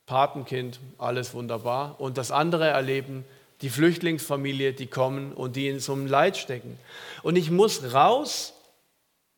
Patenkind, 0.06 0.80
alles 0.98 1.34
wunderbar. 1.34 2.00
Und 2.00 2.18
das 2.18 2.30
andere 2.30 2.66
erleben, 2.68 3.24
die 3.62 3.70
Flüchtlingsfamilie, 3.70 4.72
die 4.72 4.86
kommen 4.86 5.32
und 5.32 5.56
die 5.56 5.68
in 5.68 5.80
so 5.80 5.92
einem 5.92 6.06
Leid 6.06 6.36
stecken. 6.36 6.78
Und 7.22 7.36
ich 7.36 7.50
muss 7.50 7.94
raus, 7.94 8.54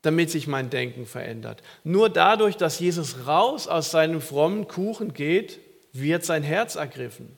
damit 0.03 0.31
sich 0.31 0.47
mein 0.47 0.71
Denken 0.71 1.07
verändert. 1.07 1.63
Nur 1.85 2.09
dadurch, 2.09 2.57
dass 2.57 2.79
Jesus 2.79 3.27
raus 3.27 3.67
aus 3.69 3.91
seinem 3.91 4.21
frommen 4.21 4.69
Kuchen 4.69 5.15
geht, 5.15 5.61
wird 5.93 6.25
sein 6.25 6.43
Herz 6.43 6.77
ergriffen. 6.77 7.37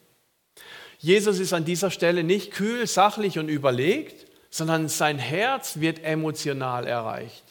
Jesus 0.98 1.38
ist 1.38 1.52
an 1.52 1.64
dieser 1.64 1.90
Stelle 1.90 2.24
nicht 2.24 2.52
kühl, 2.52 2.86
sachlich 2.86 3.38
und 3.38 3.48
überlegt, 3.48 4.26
sondern 4.50 4.88
sein 4.88 5.18
Herz 5.18 5.80
wird 5.80 6.02
emotional 6.02 6.86
erreicht. 6.86 7.44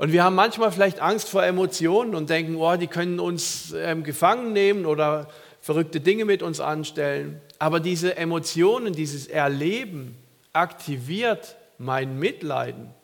Und 0.00 0.12
wir 0.12 0.24
haben 0.24 0.34
manchmal 0.34 0.72
vielleicht 0.72 1.00
Angst 1.00 1.28
vor 1.28 1.44
Emotionen 1.44 2.14
und 2.14 2.30
denken, 2.30 2.56
oh, 2.56 2.74
die 2.74 2.86
können 2.86 3.20
uns 3.20 3.74
ähm, 3.76 4.02
gefangen 4.02 4.54
nehmen 4.54 4.86
oder 4.86 5.28
verrückte 5.60 6.00
Dinge 6.00 6.24
mit 6.24 6.42
uns 6.42 6.58
anstellen. 6.58 7.38
Aber 7.58 7.80
diese 7.80 8.16
Emotionen, 8.16 8.94
dieses 8.94 9.26
Erleben 9.26 10.16
aktiviert 10.54 11.54
mein 11.76 12.18
Mitleiden. 12.18 12.94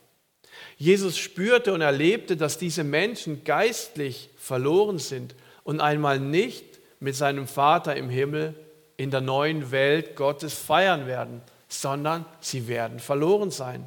Jesus 0.79 1.19
spürte 1.19 1.75
und 1.75 1.83
erlebte, 1.83 2.35
dass 2.35 2.57
diese 2.57 2.83
Menschen 2.83 3.45
geistlich 3.45 4.31
verloren 4.39 4.99
sind 4.99 5.35
und 5.65 5.83
einmal 5.83 6.19
nicht 6.19 6.65
mit 6.99 7.15
seinem 7.15 7.47
Vater 7.47 7.95
im 7.95 8.09
Himmel 8.09 8.55
in 8.97 9.11
der 9.11 9.21
neuen 9.21 9.71
Welt 9.71 10.17
Gottes 10.17 10.55
feiern 10.55 11.07
werden, 11.07 11.43
sondern 11.69 12.25
sie 12.41 12.69
werden 12.69 13.01
verloren 13.01 13.51
sein. 13.51 13.85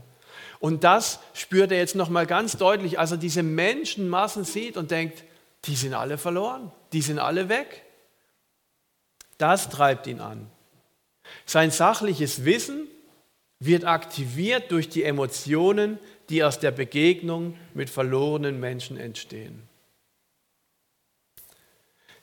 Und 0.59 0.83
das 0.83 1.19
spürt 1.33 1.71
er 1.71 1.77
jetzt 1.77 1.95
nochmal 1.95 2.27
ganz 2.27 2.57
deutlich, 2.57 2.99
als 2.99 3.11
er 3.11 3.17
diese 3.17 3.43
Menschenmassen 3.43 4.43
sieht 4.43 4.75
und 4.75 4.91
denkt, 4.91 5.23
die 5.65 5.75
sind 5.75 5.93
alle 5.93 6.17
verloren, 6.17 6.71
die 6.93 7.01
sind 7.01 7.19
alle 7.19 7.49
weg. 7.49 7.83
Das 9.37 9.69
treibt 9.69 10.05
ihn 10.07 10.19
an. 10.19 10.49
Sein 11.45 11.71
sachliches 11.71 12.43
Wissen 12.43 12.87
wird 13.59 13.85
aktiviert 13.85 14.71
durch 14.71 14.89
die 14.89 15.03
Emotionen, 15.03 15.99
die 16.29 16.43
aus 16.43 16.59
der 16.59 16.71
Begegnung 16.71 17.57
mit 17.73 17.89
verlorenen 17.89 18.59
Menschen 18.59 18.97
entstehen. 18.97 19.67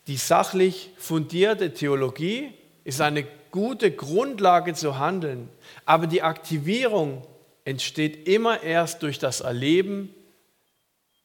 Die 0.06 0.16
sachlich 0.16 0.90
fundierte 0.98 1.72
Theologie 1.72 2.52
ist 2.84 3.00
eine 3.00 3.26
gute 3.50 3.90
Grundlage 3.90 4.74
zu 4.74 4.98
handeln, 4.98 5.48
aber 5.84 6.06
die 6.06 6.22
Aktivierung 6.22 7.26
entsteht 7.66 8.28
immer 8.28 8.62
erst 8.62 9.02
durch 9.02 9.18
das 9.18 9.40
Erleben, 9.40 10.14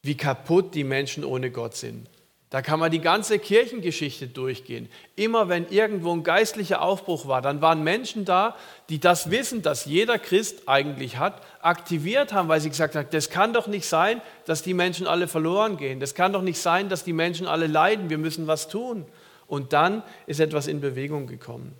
wie 0.01 0.17
kaputt 0.17 0.73
die 0.73 0.83
Menschen 0.83 1.23
ohne 1.23 1.51
Gott 1.51 1.75
sind. 1.75 2.09
Da 2.49 2.61
kann 2.61 2.81
man 2.81 2.91
die 2.91 2.99
ganze 2.99 3.39
Kirchengeschichte 3.39 4.27
durchgehen. 4.27 4.89
Immer 5.15 5.47
wenn 5.47 5.69
irgendwo 5.69 6.11
ein 6.11 6.23
geistlicher 6.23 6.81
Aufbruch 6.81 7.25
war, 7.25 7.41
dann 7.41 7.61
waren 7.61 7.81
Menschen 7.83 8.25
da, 8.25 8.57
die 8.89 8.99
das 8.99 9.31
Wissen, 9.31 9.61
das 9.61 9.85
jeder 9.85 10.19
Christ 10.19 10.67
eigentlich 10.67 11.17
hat, 11.17 11.41
aktiviert 11.61 12.33
haben, 12.33 12.49
weil 12.49 12.59
sie 12.59 12.69
gesagt 12.69 12.95
haben, 12.95 13.07
das 13.11 13.29
kann 13.29 13.53
doch 13.53 13.67
nicht 13.67 13.85
sein, 13.85 14.19
dass 14.47 14.63
die 14.63 14.73
Menschen 14.73 15.07
alle 15.07 15.29
verloren 15.29 15.77
gehen. 15.77 16.01
Das 16.01 16.13
kann 16.13 16.33
doch 16.33 16.41
nicht 16.41 16.59
sein, 16.59 16.89
dass 16.89 17.05
die 17.05 17.13
Menschen 17.13 17.47
alle 17.47 17.67
leiden. 17.67 18.09
Wir 18.09 18.17
müssen 18.17 18.47
was 18.47 18.67
tun. 18.67 19.05
Und 19.47 19.71
dann 19.71 20.03
ist 20.25 20.41
etwas 20.41 20.67
in 20.67 20.81
Bewegung 20.81 21.27
gekommen. 21.27 21.73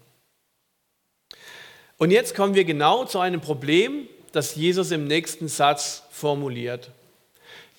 Und 1.98 2.12
jetzt 2.12 2.34
kommen 2.34 2.56
wir 2.56 2.64
genau 2.64 3.04
zu 3.04 3.20
einem 3.20 3.42
Problem, 3.42 4.08
das 4.32 4.56
Jesus 4.56 4.92
im 4.92 5.06
nächsten 5.06 5.48
Satz 5.48 6.04
formuliert. 6.12 6.92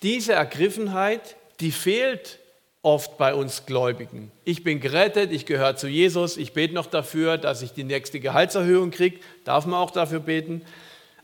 Diese 0.02 0.32
Ergriffenheit, 0.32 1.36
die 1.60 1.70
fehlt 1.70 2.38
oft 2.82 3.16
bei 3.16 3.34
uns 3.34 3.64
Gläubigen. 3.66 4.32
Ich 4.44 4.64
bin 4.64 4.80
gerettet, 4.80 5.30
ich 5.30 5.46
gehöre 5.46 5.76
zu 5.76 5.86
Jesus, 5.86 6.36
ich 6.36 6.52
bete 6.52 6.74
noch 6.74 6.86
dafür, 6.86 7.38
dass 7.38 7.62
ich 7.62 7.72
die 7.72 7.84
nächste 7.84 8.18
Gehaltserhöhung 8.18 8.90
kriege, 8.90 9.20
darf 9.44 9.66
man 9.66 9.78
auch 9.78 9.92
dafür 9.92 10.18
beten. 10.18 10.62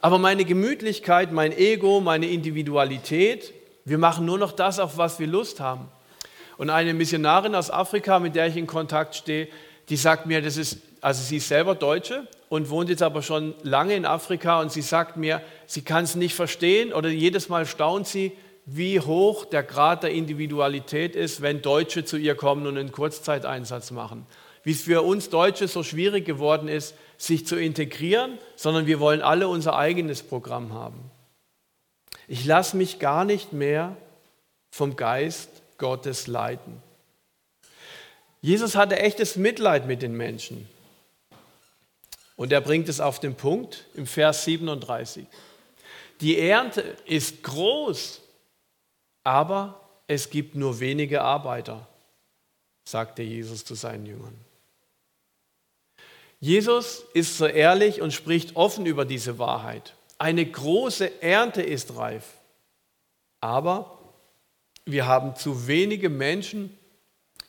Aber 0.01 0.19
meine 0.19 0.45
Gemütlichkeit, 0.45 1.33
mein 1.33 1.57
Ego, 1.57 2.01
meine 2.01 2.27
Individualität, 2.27 3.53
wir 3.85 3.99
machen 3.99 4.25
nur 4.27 4.39
noch 4.39 4.53
das, 4.53 4.79
auf 4.79 4.97
was 4.97 5.19
wir 5.19 5.27
Lust 5.27 5.59
haben. 5.59 5.89
Und 6.57 6.71
eine 6.71 6.95
Missionarin 6.95 7.55
aus 7.55 7.71
Afrika, 7.71 8.21
mit 8.21 8.37
der 8.37 8.47
ich 8.47 8.57
in 8.57 8.67
Kontakt 8.67 9.17
stehe, 9.17 9.49
die 9.89 9.97
sagt 9.97 10.27
mir, 10.27 10.43
das 10.43 10.57
ist, 10.57 10.79
also 11.01 11.23
sie 11.23 11.37
ist 11.39 11.49
selber 11.49 11.75
Deutsche 11.75 12.27
und 12.49 12.71
wohnt 12.71 12.89
jetzt 12.89 13.03
aber 13.03 13.23
schon 13.23 13.55
lange 13.63 13.95
in 13.95 14.05
Afrika 14.05 14.61
und 14.61 14.73
sie 14.73 14.83
sagt 14.83 15.17
mir, 15.17 15.43
sie 15.67 15.83
kann 15.83 16.05
es 16.05 16.15
nicht 16.15 16.35
verstehen 16.35 16.93
oder 16.93 17.09
jedes 17.09 17.49
Mal 17.49 17.67
staunt 17.67 18.07
sie, 18.07 18.33
wie 18.65 19.01
hoch 19.01 19.47
der 19.47 19.63
Grad 19.63 20.03
der 20.03 20.11
Individualität 20.11 21.17
ist, 21.17 21.41
wenn 21.41 21.63
Deutsche 21.63 22.05
zu 22.05 22.17
ihr 22.17 22.35
kommen 22.35 22.67
und 22.67 22.77
einen 22.77 22.93
Kurzzeiteinsatz 22.93 23.91
machen. 23.91 24.27
Wie 24.63 24.73
es 24.73 24.83
für 24.83 25.03
uns 25.03 25.31
Deutsche 25.31 25.69
so 25.69 25.83
schwierig 25.83 26.27
geworden 26.27 26.69
ist, 26.69 26.95
sich 27.17 27.47
zu 27.47 27.57
integrieren, 27.57 28.39
sondern 28.57 28.87
wir 28.87 29.01
wollen 29.01 29.23
alle 29.23 29.49
unser 29.49 29.77
eigenes 29.77 30.23
Programm 30.23 30.75
haben. 30.75 31.11
Ich 32.27 32.45
lasse 32.45 32.77
mich 32.77 32.99
gar 32.99 33.25
nicht 33.25 33.55
mehr 33.55 33.97
vom 34.71 34.97
Geist 34.97 35.49
Gottes 35.79 36.27
leiten. 36.27 36.83
Jesus 38.43 38.77
hatte 38.77 38.99
echtes 38.99 39.37
Mitleid 39.37 39.87
mit 39.87 40.03
den 40.03 40.13
Menschen. 40.13 40.69
Und 42.39 42.53
er 42.53 42.61
bringt 42.61 42.89
es 42.89 43.01
auf 43.01 43.19
den 43.19 43.35
Punkt 43.35 43.85
im 43.95 44.07
Vers 44.07 44.45
37. 44.45 45.27
Die 46.21 46.39
Ernte 46.39 46.97
ist 47.05 47.43
groß, 47.43 48.21
aber 49.25 49.81
es 50.07 50.31
gibt 50.31 50.55
nur 50.55 50.79
wenige 50.79 51.21
Arbeiter, 51.21 51.89
sagte 52.85 53.25
Jesus 53.25 53.65
zu 53.65 53.75
seinen 53.75 54.07
Jüngern. 54.07 54.37
Jesus 56.39 57.03
ist 57.13 57.37
so 57.37 57.47
ehrlich 57.47 58.01
und 58.03 58.13
spricht 58.13 58.55
offen 58.55 58.87
über 58.87 59.05
diese 59.05 59.41
Wahrheit. 59.41 59.95
Eine 60.17 60.47
große 60.47 61.21
Ernte 61.21 61.63
ist 61.63 61.97
reif, 61.97 62.35
aber 63.41 63.99
wir 64.85 65.07
haben 65.07 65.35
zu 65.35 65.67
wenige 65.67 66.09
Menschen, 66.09 66.79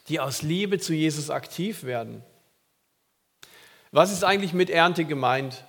die 0.08 0.20
aus 0.20 0.42
Liebe 0.42 0.80
zu 0.80 0.96
Jesus 0.96 1.30
aktiv 1.30 1.84
werden. 1.84 2.24
Was 3.92 4.12
ist 4.12 4.24
eigentlich 4.24 4.54
mit 4.54 4.70
Ernte 4.70 5.06
gemeint? 5.06 5.66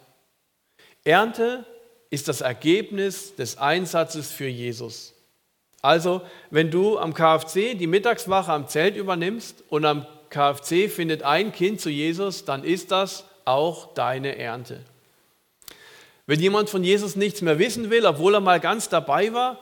Ernte 1.04 1.64
ist 2.10 2.28
das 2.28 2.42
Ergebnis 2.42 3.34
des 3.36 3.56
Einsatzes 3.56 4.30
für 4.30 4.48
Jesus. 4.48 5.14
Also, 5.80 6.20
wenn 6.50 6.70
du 6.70 6.98
am 6.98 7.14
KFC 7.14 7.74
die 7.78 7.86
Mittagswache 7.86 8.52
am 8.52 8.68
Zelt 8.68 8.96
übernimmst 8.96 9.64
und 9.70 9.86
am 9.86 10.06
KFC 10.28 10.90
findet 10.90 11.22
ein 11.22 11.52
Kind 11.52 11.80
zu 11.80 11.88
Jesus, 11.88 12.44
dann 12.44 12.64
ist 12.64 12.90
das 12.90 13.24
auch 13.46 13.94
deine 13.94 14.36
Ernte. 14.36 14.80
Wenn 16.26 16.38
jemand 16.38 16.68
von 16.68 16.84
Jesus 16.84 17.16
nichts 17.16 17.40
mehr 17.40 17.58
wissen 17.58 17.90
will, 17.90 18.04
obwohl 18.04 18.34
er 18.34 18.40
mal 18.40 18.60
ganz 18.60 18.88
dabei 18.88 19.32
war, 19.32 19.58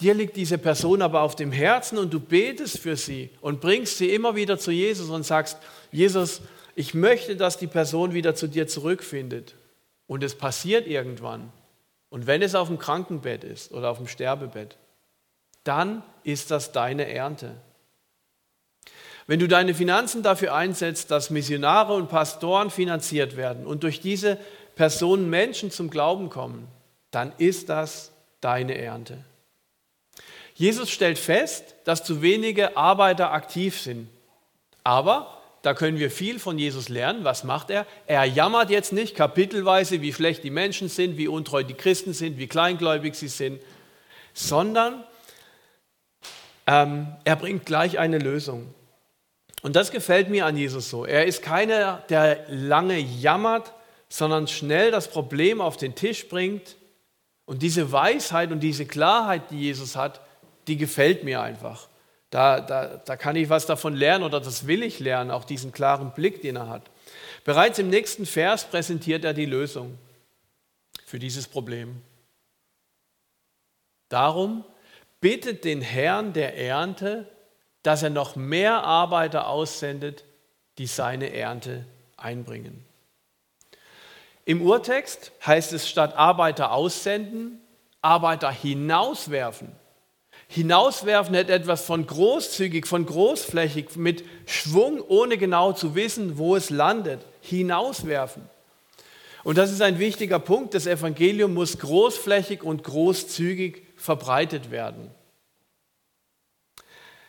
dir 0.00 0.14
liegt 0.14 0.36
diese 0.36 0.56
Person 0.56 1.02
aber 1.02 1.22
auf 1.22 1.34
dem 1.34 1.50
Herzen 1.50 1.98
und 1.98 2.14
du 2.14 2.20
betest 2.20 2.78
für 2.78 2.96
sie 2.96 3.30
und 3.40 3.60
bringst 3.60 3.98
sie 3.98 4.10
immer 4.10 4.36
wieder 4.36 4.58
zu 4.58 4.70
Jesus 4.70 5.10
und 5.10 5.24
sagst, 5.24 5.58
Jesus, 5.90 6.40
ich 6.76 6.92
möchte, 6.92 7.36
dass 7.36 7.56
die 7.56 7.66
Person 7.66 8.12
wieder 8.12 8.34
zu 8.34 8.46
dir 8.46 8.68
zurückfindet. 8.68 9.54
Und 10.06 10.22
es 10.22 10.36
passiert 10.36 10.86
irgendwann. 10.86 11.50
Und 12.10 12.26
wenn 12.26 12.42
es 12.42 12.54
auf 12.54 12.68
dem 12.68 12.78
Krankenbett 12.78 13.42
ist 13.42 13.72
oder 13.72 13.90
auf 13.90 13.96
dem 13.96 14.06
Sterbebett, 14.06 14.76
dann 15.64 16.02
ist 16.22 16.50
das 16.50 16.72
deine 16.72 17.10
Ernte. 17.10 17.56
Wenn 19.26 19.40
du 19.40 19.48
deine 19.48 19.74
Finanzen 19.74 20.22
dafür 20.22 20.54
einsetzt, 20.54 21.10
dass 21.10 21.30
Missionare 21.30 21.94
und 21.94 22.08
Pastoren 22.08 22.70
finanziert 22.70 23.36
werden 23.36 23.66
und 23.66 23.82
durch 23.82 24.00
diese 24.00 24.38
Personen 24.76 25.30
Menschen 25.30 25.70
zum 25.70 25.88
Glauben 25.88 26.28
kommen, 26.28 26.68
dann 27.10 27.32
ist 27.38 27.70
das 27.70 28.12
deine 28.42 28.76
Ernte. 28.76 29.24
Jesus 30.54 30.90
stellt 30.90 31.18
fest, 31.18 31.74
dass 31.84 32.04
zu 32.04 32.20
wenige 32.20 32.76
Arbeiter 32.76 33.32
aktiv 33.32 33.80
sind. 33.80 34.08
Aber 34.84 35.36
da 35.66 35.74
können 35.74 35.98
wir 35.98 36.12
viel 36.12 36.38
von 36.38 36.58
Jesus 36.58 36.88
lernen. 36.88 37.24
Was 37.24 37.42
macht 37.42 37.70
er? 37.70 37.88
Er 38.06 38.24
jammert 38.24 38.70
jetzt 38.70 38.92
nicht 38.92 39.16
kapitelweise, 39.16 40.00
wie 40.00 40.12
schlecht 40.12 40.44
die 40.44 40.50
Menschen 40.50 40.88
sind, 40.88 41.16
wie 41.18 41.26
untreu 41.26 41.64
die 41.64 41.74
Christen 41.74 42.12
sind, 42.12 42.38
wie 42.38 42.46
kleingläubig 42.46 43.16
sie 43.16 43.26
sind, 43.26 43.60
sondern 44.32 45.02
ähm, 46.68 47.08
er 47.24 47.34
bringt 47.34 47.66
gleich 47.66 47.98
eine 47.98 48.18
Lösung. 48.18 48.72
Und 49.62 49.74
das 49.74 49.90
gefällt 49.90 50.28
mir 50.28 50.46
an 50.46 50.56
Jesus 50.56 50.88
so. 50.88 51.04
Er 51.04 51.26
ist 51.26 51.42
keiner, 51.42 52.04
der 52.10 52.44
lange 52.48 52.98
jammert, 52.98 53.72
sondern 54.08 54.46
schnell 54.46 54.92
das 54.92 55.08
Problem 55.08 55.60
auf 55.60 55.76
den 55.76 55.96
Tisch 55.96 56.28
bringt. 56.28 56.76
Und 57.44 57.62
diese 57.62 57.90
Weisheit 57.90 58.52
und 58.52 58.60
diese 58.60 58.86
Klarheit, 58.86 59.50
die 59.50 59.62
Jesus 59.62 59.96
hat, 59.96 60.20
die 60.68 60.76
gefällt 60.76 61.24
mir 61.24 61.42
einfach. 61.42 61.88
Da, 62.30 62.60
da, 62.60 62.96
da 62.96 63.16
kann 63.16 63.36
ich 63.36 63.48
was 63.48 63.66
davon 63.66 63.94
lernen 63.94 64.24
oder 64.24 64.40
das 64.40 64.66
will 64.66 64.82
ich 64.82 64.98
lernen, 64.98 65.30
auch 65.30 65.44
diesen 65.44 65.72
klaren 65.72 66.12
Blick, 66.12 66.42
den 66.42 66.56
er 66.56 66.68
hat. 66.68 66.90
Bereits 67.44 67.78
im 67.78 67.88
nächsten 67.88 68.26
Vers 68.26 68.64
präsentiert 68.64 69.24
er 69.24 69.32
die 69.32 69.46
Lösung 69.46 69.98
für 71.04 71.18
dieses 71.18 71.46
Problem. 71.46 72.02
Darum 74.08 74.64
bittet 75.20 75.64
den 75.64 75.80
Herrn 75.80 76.32
der 76.32 76.56
Ernte, 76.56 77.28
dass 77.82 78.02
er 78.02 78.10
noch 78.10 78.34
mehr 78.34 78.82
Arbeiter 78.82 79.48
aussendet, 79.48 80.24
die 80.78 80.86
seine 80.86 81.32
Ernte 81.32 81.86
einbringen. 82.16 82.84
Im 84.44 84.62
Urtext 84.62 85.32
heißt 85.44 85.72
es 85.72 85.88
statt 85.88 86.14
Arbeiter 86.16 86.72
aussenden, 86.72 87.60
Arbeiter 88.02 88.50
hinauswerfen. 88.50 89.74
Hinauswerfen 90.48 91.36
hat 91.36 91.50
etwas 91.50 91.82
von 91.82 92.06
großzügig, 92.06 92.86
von 92.86 93.04
großflächig, 93.04 93.96
mit 93.96 94.24
Schwung, 94.46 95.00
ohne 95.00 95.38
genau 95.38 95.72
zu 95.72 95.94
wissen, 95.94 96.38
wo 96.38 96.56
es 96.56 96.70
landet. 96.70 97.20
Hinauswerfen. 97.40 98.42
Und 99.44 99.58
das 99.58 99.70
ist 99.70 99.82
ein 99.82 99.98
wichtiger 99.98 100.38
Punkt. 100.38 100.74
Das 100.74 100.86
Evangelium 100.86 101.54
muss 101.54 101.78
großflächig 101.78 102.62
und 102.62 102.82
großzügig 102.84 103.82
verbreitet 103.96 104.70
werden. 104.70 105.10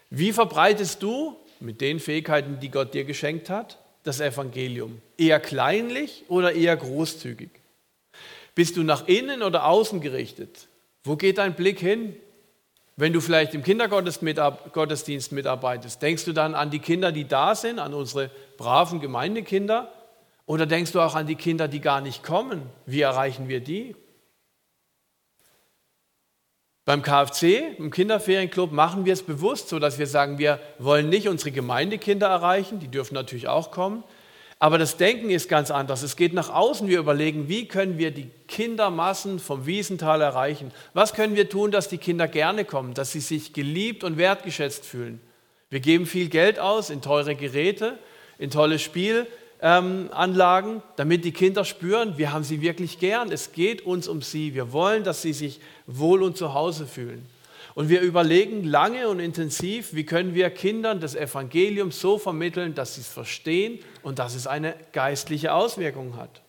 Wie 0.10 0.32
verbreitest 0.32 1.04
du 1.04 1.36
mit 1.60 1.82
den 1.82 2.00
Fähigkeiten, 2.00 2.60
die 2.60 2.70
Gott 2.70 2.94
dir 2.94 3.04
geschenkt 3.04 3.50
hat, 3.50 3.78
das 4.04 4.20
Evangelium? 4.20 5.02
Eher 5.18 5.40
kleinlich 5.40 6.24
oder 6.28 6.54
eher 6.54 6.78
großzügig? 6.78 7.50
Bist 8.56 8.78
du 8.78 8.84
nach 8.84 9.08
innen 9.08 9.44
oder 9.44 9.66
außen 9.66 10.02
gerichtet? 10.02 10.68
Wo 11.04 11.16
geht 11.18 11.38
dein 11.38 11.56
Blick 11.56 11.80
hin? 11.80 12.16
Wenn 13.00 13.14
du 13.14 13.22
vielleicht 13.22 13.54
im 13.54 13.62
Kindergottesdienst 13.62 15.32
mitarbeitest, 15.32 16.02
denkst 16.02 16.26
du 16.26 16.34
dann 16.34 16.56
an 16.56 16.72
die 16.72 16.80
Kinder, 16.80 17.12
die 17.12 17.28
da 17.28 17.54
sind, 17.54 17.78
an 17.78 17.94
unsere 17.94 18.32
braven 18.58 19.00
Gemeindekinder? 19.00 19.94
Oder 20.48 20.66
denkst 20.66 20.94
du 20.94 21.02
auch 21.02 21.14
an 21.14 21.28
die 21.28 21.36
Kinder, 21.36 21.68
die 21.68 21.80
gar 21.80 22.02
nicht 22.02 22.24
kommen? 22.24 22.64
Wie 22.88 23.02
erreichen 23.02 23.48
wir 23.50 23.60
die? 23.60 23.96
Beim 26.86 27.04
KFC, 27.04 27.78
im 27.78 27.92
Kinderferienclub, 27.92 28.72
machen 28.72 29.06
wir 29.06 29.14
es 29.14 29.22
bewusst 29.22 29.70
so, 29.70 29.78
dass 29.78 30.00
wir 30.00 30.08
sagen, 30.08 30.40
wir 30.40 30.60
wollen 30.80 31.10
nicht 31.10 31.28
unsere 31.28 31.52
Gemeindekinder 31.52 32.28
erreichen, 32.28 32.80
die 32.80 32.88
dürfen 32.88 33.14
natürlich 33.14 33.48
auch 33.48 33.70
kommen, 33.70 34.04
aber 34.60 34.78
das 34.80 34.98
Denken 34.98 35.30
ist 35.30 35.50
ganz 35.50 35.70
anders. 35.70 36.02
Es 36.02 36.16
geht 36.16 36.34
nach 36.34 36.50
außen. 36.50 36.88
Wir 36.88 37.00
überlegen, 37.00 37.48
wie 37.48 37.68
können 37.68 38.00
wir 38.00 38.10
die 38.12 38.30
Kindermassen 38.48 39.40
vom 39.40 39.68
Wiesental 39.68 40.22
erreichen? 40.22 40.72
Was 40.94 41.14
können 41.14 41.36
wir 41.36 41.48
tun, 41.48 41.72
dass 41.72 41.90
die 41.90 42.00
Kinder 42.00 42.28
gerne 42.28 42.66
kommen, 42.66 42.96
dass 42.96 43.12
sie 43.12 43.20
sich 43.20 43.54
geliebt 43.54 44.04
und 44.04 44.18
wertgeschätzt 44.18 44.84
fühlen? 44.84 45.22
Wir 45.70 45.80
geben 45.80 46.08
viel 46.08 46.30
Geld 46.30 46.60
aus 46.60 46.90
in 46.90 47.02
teure 47.02 47.36
Geräte, 47.36 48.00
in 48.40 48.50
tolle 48.50 48.80
Spielanlagen, 48.80 49.28
ähm, 49.62 50.82
damit 50.96 51.24
die 51.24 51.34
Kinder 51.34 51.64
spüren, 51.64 52.18
wir 52.18 52.34
haben 52.34 52.44
sie 52.44 52.62
wirklich 52.62 52.98
gern. 52.98 53.32
Es 53.32 53.52
geht 53.52 53.86
uns 53.86 54.08
um 54.08 54.24
sie. 54.24 54.56
Wir 54.56 54.72
wollen, 54.72 55.04
dass 55.04 55.22
sie 55.22 55.34
sich 55.34 55.60
wohl 55.86 56.24
und 56.24 56.36
zu 56.36 56.56
Hause 56.56 56.88
fühlen. 56.88 57.28
Und 57.78 57.90
wir 57.90 58.02
überlegen 58.02 58.64
lange 58.64 59.08
und 59.08 59.20
intensiv, 59.20 59.94
wie 59.94 60.04
können 60.04 60.34
wir 60.34 60.50
Kindern 60.50 61.00
das 61.00 61.14
Evangelium 61.14 61.92
so 61.92 62.18
vermitteln, 62.18 62.74
dass 62.74 62.96
sie 62.96 63.02
es 63.02 63.08
verstehen 63.08 63.78
und 64.02 64.18
dass 64.18 64.34
es 64.34 64.48
eine 64.48 64.74
geistliche 64.94 65.54
Auswirkung 65.54 66.16
hat. 66.16 66.42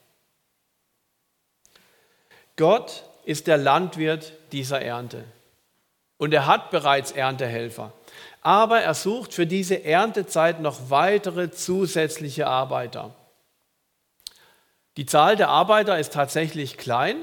Gott 2.56 3.04
ist 3.26 3.46
der 3.46 3.58
Landwirt 3.58 4.32
dieser 4.52 4.80
Ernte. 4.80 5.22
Und 6.16 6.32
er 6.32 6.46
hat 6.46 6.70
bereits 6.70 7.12
Erntehelfer. 7.12 7.92
Aber 8.40 8.80
er 8.80 8.94
sucht 8.94 9.34
für 9.34 9.46
diese 9.46 9.84
Erntezeit 9.84 10.62
noch 10.62 10.88
weitere 10.88 11.50
zusätzliche 11.50 12.46
Arbeiter. 12.46 13.14
Die 14.96 15.04
Zahl 15.04 15.36
der 15.36 15.50
Arbeiter 15.50 15.98
ist 15.98 16.14
tatsächlich 16.14 16.78
klein, 16.78 17.18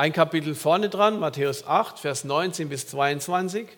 ein 0.00 0.14
Kapitel 0.14 0.54
vorne 0.54 0.88
dran, 0.88 1.20
Matthäus 1.20 1.66
8, 1.66 1.98
Vers 1.98 2.24
19 2.24 2.70
bis 2.70 2.86
22. 2.86 3.68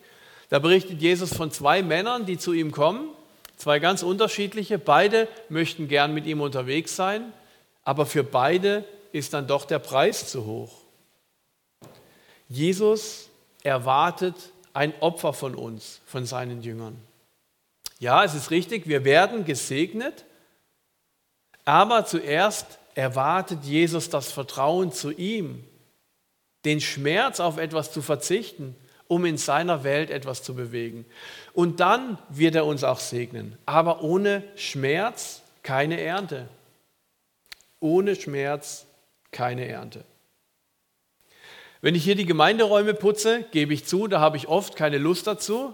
Da 0.47 0.59
berichtet 0.59 1.01
Jesus 1.01 1.35
von 1.35 1.51
zwei 1.51 1.83
Männern, 1.83 2.25
die 2.25 2.37
zu 2.37 2.53
ihm 2.53 2.71
kommen, 2.71 3.09
zwei 3.57 3.79
ganz 3.79 4.03
unterschiedliche. 4.03 4.79
Beide 4.79 5.27
möchten 5.49 5.89
gern 5.89 6.13
mit 6.13 6.25
ihm 6.25 6.39
unterwegs 6.39 6.95
sein, 6.95 7.33
aber 7.83 8.05
für 8.05 8.23
beide 8.23 8.85
ist 9.11 9.33
dann 9.33 9.47
doch 9.47 9.65
der 9.65 9.79
Preis 9.79 10.29
zu 10.29 10.45
hoch. 10.45 10.71
Jesus 12.47 13.29
erwartet 13.61 14.35
ein 14.71 14.93
Opfer 15.01 15.33
von 15.33 15.55
uns, 15.55 15.99
von 16.05 16.25
seinen 16.25 16.61
Jüngern. 16.61 16.95
Ja, 17.99 18.23
es 18.23 18.33
ist 18.33 18.49
richtig, 18.49 18.87
wir 18.87 19.03
werden 19.03 19.43
gesegnet, 19.43 20.23
aber 21.65 22.05
zuerst 22.05 22.79
erwartet 22.95 23.65
Jesus 23.65 24.09
das 24.09 24.31
Vertrauen 24.31 24.93
zu 24.93 25.11
ihm, 25.11 25.65
den 26.65 26.81
Schmerz 26.81 27.39
auf 27.39 27.57
etwas 27.57 27.91
zu 27.91 28.01
verzichten, 28.01 28.75
um 29.07 29.25
in 29.25 29.37
seiner 29.37 29.83
Welt 29.83 30.09
etwas 30.09 30.43
zu 30.43 30.55
bewegen. 30.55 31.05
Und 31.53 31.79
dann 31.79 32.17
wird 32.29 32.55
er 32.55 32.65
uns 32.65 32.83
auch 32.83 32.99
segnen. 32.99 33.57
Aber 33.65 34.01
ohne 34.01 34.43
Schmerz 34.55 35.41
keine 35.61 35.99
Ernte. 35.99 36.47
Ohne 37.79 38.15
Schmerz 38.15 38.85
keine 39.31 39.67
Ernte. 39.67 40.05
Wenn 41.81 41.95
ich 41.95 42.03
hier 42.03 42.15
die 42.15 42.25
Gemeinderäume 42.25 42.93
putze, 42.93 43.43
gebe 43.51 43.73
ich 43.73 43.85
zu, 43.85 44.07
da 44.07 44.21
habe 44.21 44.37
ich 44.37 44.47
oft 44.47 44.77
keine 44.77 44.97
Lust 44.97 45.27
dazu. 45.27 45.73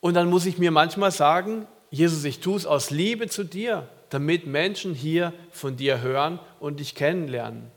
Und 0.00 0.14
dann 0.14 0.28
muss 0.28 0.44
ich 0.44 0.58
mir 0.58 0.72
manchmal 0.72 1.12
sagen, 1.12 1.68
Jesus, 1.90 2.24
ich 2.24 2.40
tue 2.40 2.56
es 2.56 2.66
aus 2.66 2.90
Liebe 2.90 3.28
zu 3.28 3.44
dir, 3.44 3.88
damit 4.08 4.46
Menschen 4.46 4.94
hier 4.94 5.32
von 5.50 5.76
dir 5.76 6.00
hören 6.00 6.40
und 6.58 6.80
dich 6.80 6.94
kennenlernen. 6.94 7.70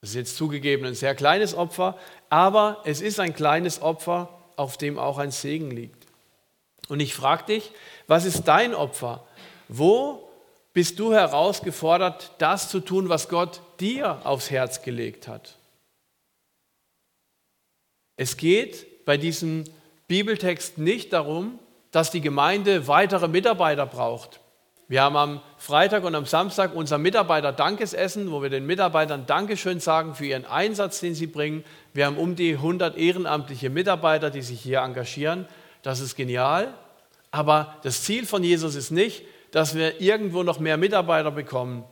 Das 0.00 0.10
ist 0.10 0.16
jetzt 0.16 0.36
zugegeben 0.36 0.84
ein 0.86 0.94
sehr 0.94 1.14
kleines 1.14 1.54
Opfer, 1.54 1.98
aber 2.30 2.82
es 2.84 3.00
ist 3.00 3.18
ein 3.18 3.34
kleines 3.34 3.82
Opfer, 3.82 4.28
auf 4.56 4.76
dem 4.76 4.98
auch 4.98 5.18
ein 5.18 5.30
Segen 5.30 5.70
liegt. 5.70 6.06
Und 6.88 7.00
ich 7.00 7.14
frage 7.14 7.44
dich, 7.44 7.72
was 8.06 8.24
ist 8.24 8.44
dein 8.44 8.74
Opfer? 8.74 9.26
Wo 9.68 10.28
bist 10.72 10.98
du 10.98 11.12
herausgefordert, 11.12 12.32
das 12.38 12.70
zu 12.70 12.80
tun, 12.80 13.08
was 13.08 13.28
Gott 13.28 13.60
dir 13.80 14.24
aufs 14.24 14.50
Herz 14.50 14.82
gelegt 14.82 15.26
hat? 15.26 15.56
Es 18.16 18.36
geht 18.36 19.04
bei 19.04 19.16
diesem 19.16 19.64
Bibeltext 20.06 20.78
nicht 20.78 21.12
darum, 21.12 21.58
dass 21.90 22.10
die 22.10 22.20
Gemeinde 22.20 22.88
weitere 22.88 23.28
Mitarbeiter 23.28 23.86
braucht. 23.86 24.40
Wir 24.90 25.02
haben 25.02 25.16
am 25.16 25.40
Freitag 25.58 26.04
und 26.04 26.14
am 26.14 26.24
Samstag 26.24 26.74
unser 26.74 26.96
Mitarbeiter-Dankesessen, 26.96 28.32
wo 28.32 28.40
wir 28.40 28.48
den 28.48 28.64
Mitarbeitern 28.64 29.26
Dankeschön 29.26 29.80
sagen 29.80 30.14
für 30.14 30.24
ihren 30.24 30.46
Einsatz, 30.46 31.00
den 31.00 31.14
sie 31.14 31.26
bringen. 31.26 31.62
Wir 31.92 32.06
haben 32.06 32.16
um 32.16 32.36
die 32.36 32.54
100 32.54 32.96
ehrenamtliche 32.96 33.68
Mitarbeiter, 33.68 34.30
die 34.30 34.40
sich 34.40 34.62
hier 34.62 34.80
engagieren. 34.80 35.46
Das 35.82 36.00
ist 36.00 36.16
genial. 36.16 36.72
Aber 37.30 37.76
das 37.82 38.02
Ziel 38.04 38.24
von 38.24 38.42
Jesus 38.42 38.76
ist 38.76 38.90
nicht, 38.90 39.24
dass 39.50 39.74
wir 39.74 40.00
irgendwo 40.00 40.42
noch 40.42 40.58
mehr 40.58 40.78
Mitarbeiter 40.78 41.32
bekommen, 41.32 41.84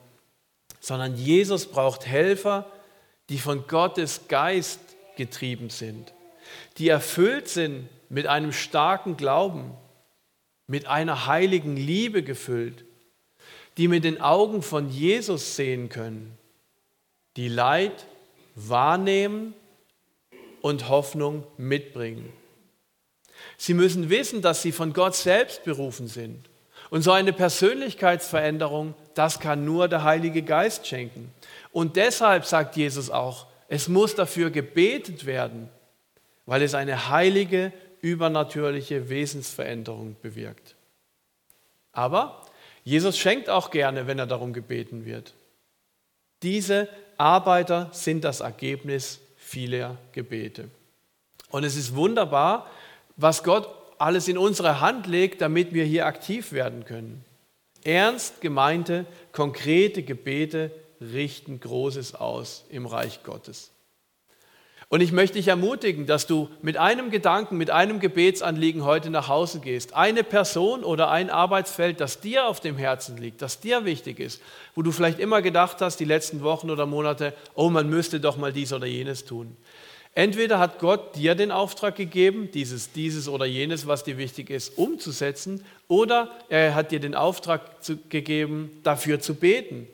sondern 0.81 1.17
Jesus 1.17 1.67
braucht 1.67 2.07
Helfer, 2.07 2.65
die 3.29 3.39
von 3.39 3.67
Gottes 3.67 4.29
Geist 4.29 4.81
getrieben 5.19 5.69
sind, 5.69 6.15
die 6.79 6.89
erfüllt 6.89 7.49
sind 7.49 7.91
mit 8.09 8.27
einem 8.27 8.53
starken 8.53 9.19
Glauben, 9.19 9.73
mit 10.67 10.87
einer 10.87 11.27
heiligen 11.27 11.77
Liebe 11.77 12.23
gefüllt, 12.23 12.86
die 13.77 13.89
mit 13.89 14.05
den 14.05 14.21
Augen 14.21 14.63
von 14.63 14.89
Jesus 14.89 15.57
sehen 15.57 15.89
können, 15.89 16.37
die 17.37 17.49
Leid 17.49 18.07
wahrnehmen 18.55 19.55
und 20.63 20.89
Hoffnung 20.89 21.45
mitbringen. 21.59 22.33
Sie 23.59 23.75
müssen 23.75 24.09
wissen, 24.09 24.43
dass 24.43 24.63
sie 24.63 24.73
von 24.73 24.93
Gott 24.93 25.15
selbst 25.15 25.65
berufen 25.65 26.09
sind 26.09 26.49
Und 26.91 27.03
so 27.03 27.13
eine 27.13 27.33
Persönlichkeitsveränderung, 27.33 28.95
das 29.15 29.41
kann 29.41 29.65
nur 29.65 29.89
der 29.89 30.05
Heilige 30.05 30.43
Geist 30.43 30.87
schenken. 30.87 31.33
Und 31.73 31.97
deshalb 31.97 32.45
sagt 32.45 32.77
Jesus 32.77 33.11
auch, 33.11 33.47
es 33.69 33.89
muss 33.89 34.15
dafür 34.15 34.51
gebetet 34.51 35.27
werden, 35.27 35.69
weil 36.47 36.63
es 36.63 36.75
eine 36.75 37.09
heilige, 37.09 37.73
übernatürliche 38.01 39.09
Wesensveränderung 39.09 40.17
bewirkt. 40.23 40.77
Aber 41.93 42.46
Jesus 42.87 43.19
schenkt 43.19 43.51
auch 43.51 43.73
gerne, 43.73 44.07
wenn 44.07 44.21
er 44.21 44.29
darum 44.29 44.53
gebeten 44.53 45.05
wird. 45.05 45.35
Diese 46.45 46.89
Arbeiter 47.19 47.91
sind 47.93 48.23
das 48.23 48.39
Ergebnis 48.39 49.19
vieler 49.37 49.99
Gebete. 50.13 50.69
Und 51.51 51.65
es 51.65 51.75
ist 51.75 51.97
wunderbar, 51.97 52.71
was 53.17 53.43
Gott 53.43 53.69
alles 53.99 54.29
in 54.29 54.39
unsere 54.39 54.81
Hand 54.81 55.09
legt, 55.09 55.41
damit 55.41 55.75
wir 55.75 55.85
hier 55.85 56.07
aktiv 56.07 56.53
werden 56.53 56.85
können. 56.85 57.25
Ernst 57.83 58.41
gemeinte, 58.41 59.05
konkrete 59.33 60.05
Gebete 60.05 60.71
richten 61.01 61.59
Großes 61.59 62.15
aus 62.15 62.67
im 62.69 62.87
Reich 62.87 63.25
Gottes. 63.25 63.73
Und 64.89 65.01
ich 65.01 65.11
möchte 65.11 65.39
dich 65.39 65.49
ermutigen, 65.49 66.07
dass 66.07 66.29
du 66.29 66.49
mit 66.63 66.77
einem 66.77 67.11
Gedanken, 67.11 67.57
mit 67.57 67.71
einem 67.71 67.99
Gebetsanliegen 67.99 68.85
heute 68.85 69.11
nach 69.11 69.27
Hause 69.27 69.59
gehst. 69.59 69.95
Eine 69.95 70.23
Person 70.23 70.85
oder 70.85 71.11
ein 71.11 71.29
Arbeitsfeld, 71.29 72.01
das 72.01 72.21
dir 72.21 72.47
auf 72.47 72.61
dem 72.61 72.77
Herzen 72.77 73.17
liegt, 73.17 73.43
das 73.43 73.59
dir 73.59 73.85
wichtig 73.85 74.21
ist, 74.21 74.41
wo 74.77 74.83
du 74.83 74.93
vielleicht 74.93 75.19
immer 75.19 75.43
gedacht 75.43 75.81
hast, 75.81 75.99
die 75.99 76.05
letzten 76.05 76.43
Wochen 76.43 76.71
oder 76.71 76.87
Monate, 76.87 77.35
oh, 77.55 77.69
man 77.69 77.91
müsste 77.91 78.21
doch 78.21 78.37
mal 78.37 78.53
dies 78.53 78.73
oder 78.73 78.87
jenes 78.87 79.25
tun. 79.25 79.57
Entweder 80.15 80.61
hat 80.61 80.79
Gott 80.79 81.17
dir 81.17 81.35
den 81.35 81.51
Auftrag 81.51 81.97
gegeben, 81.97 82.51
dieses, 82.55 82.93
dieses 82.93 83.29
oder 83.29 83.45
jenes, 83.45 83.89
was 83.89 84.05
dir 84.05 84.19
wichtig 84.19 84.51
ist, 84.51 84.79
umzusetzen, 84.79 85.65
oder 85.89 86.31
er 86.49 86.77
hat 86.77 86.93
dir 86.93 87.01
den 87.01 87.17
Auftrag 87.17 87.83
zu, 87.83 87.99
gegeben, 88.09 88.71
dafür 88.85 89.19
zu 89.19 89.35
beten. 89.35 89.89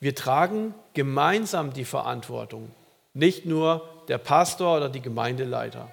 Wir 0.00 0.14
tragen 0.14 0.74
gemeinsam 0.94 1.74
die 1.74 1.84
Verantwortung 1.84 2.70
nicht 3.14 3.46
nur 3.46 3.88
der 4.08 4.18
Pastor 4.18 4.76
oder 4.76 4.88
die 4.88 5.00
Gemeindeleiter. 5.00 5.90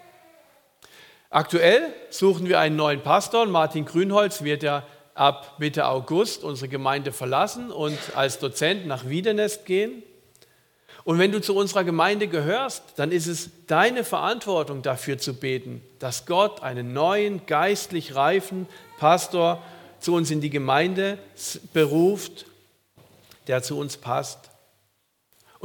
Aktuell 1.30 1.93
suchen 2.10 2.47
wir 2.47 2.60
einen 2.60 2.75
neuen 2.75 3.01
Pastor. 3.01 3.45
Martin 3.45 3.86
Grünholz 3.86 4.43
wird 4.43 4.63
ja 4.63 4.84
ab 5.13 5.56
Mitte 5.58 5.88
August 5.88 6.43
unsere 6.43 6.69
Gemeinde 6.69 7.12
verlassen 7.12 7.71
und 7.71 7.97
als 8.15 8.39
Dozent 8.39 8.88
nach 8.88 9.08
Wiedenest 9.10 9.65
gehen. 9.65 10.03
Und 11.03 11.19
wenn 11.19 11.32
du 11.32 11.41
zu 11.41 11.56
unserer 11.56 11.84
Gemeinde 11.84 12.27
gehörst, 12.27 12.84
dann 12.97 13.12
ist 13.12 13.27
es 13.27 13.49
deine 13.65 14.03
Verantwortung 14.03 14.82
dafür 14.82 15.17
zu 15.17 15.34
beten, 15.34 15.82
dass 15.99 16.25
Gott 16.25 16.62
einen 16.63 16.93
neuen, 16.93 17.45
geistlich 17.45 18.15
reifen 18.15 18.67
Pastor 18.99 19.62
zu 19.99 20.13
uns 20.13 20.32
in 20.32 20.41
die 20.41 20.49
Gemeinde 20.49 21.17
beruft, 21.73 22.45
der 23.47 23.63
zu 23.63 23.77
uns 23.77 23.97
passt. 23.97 24.49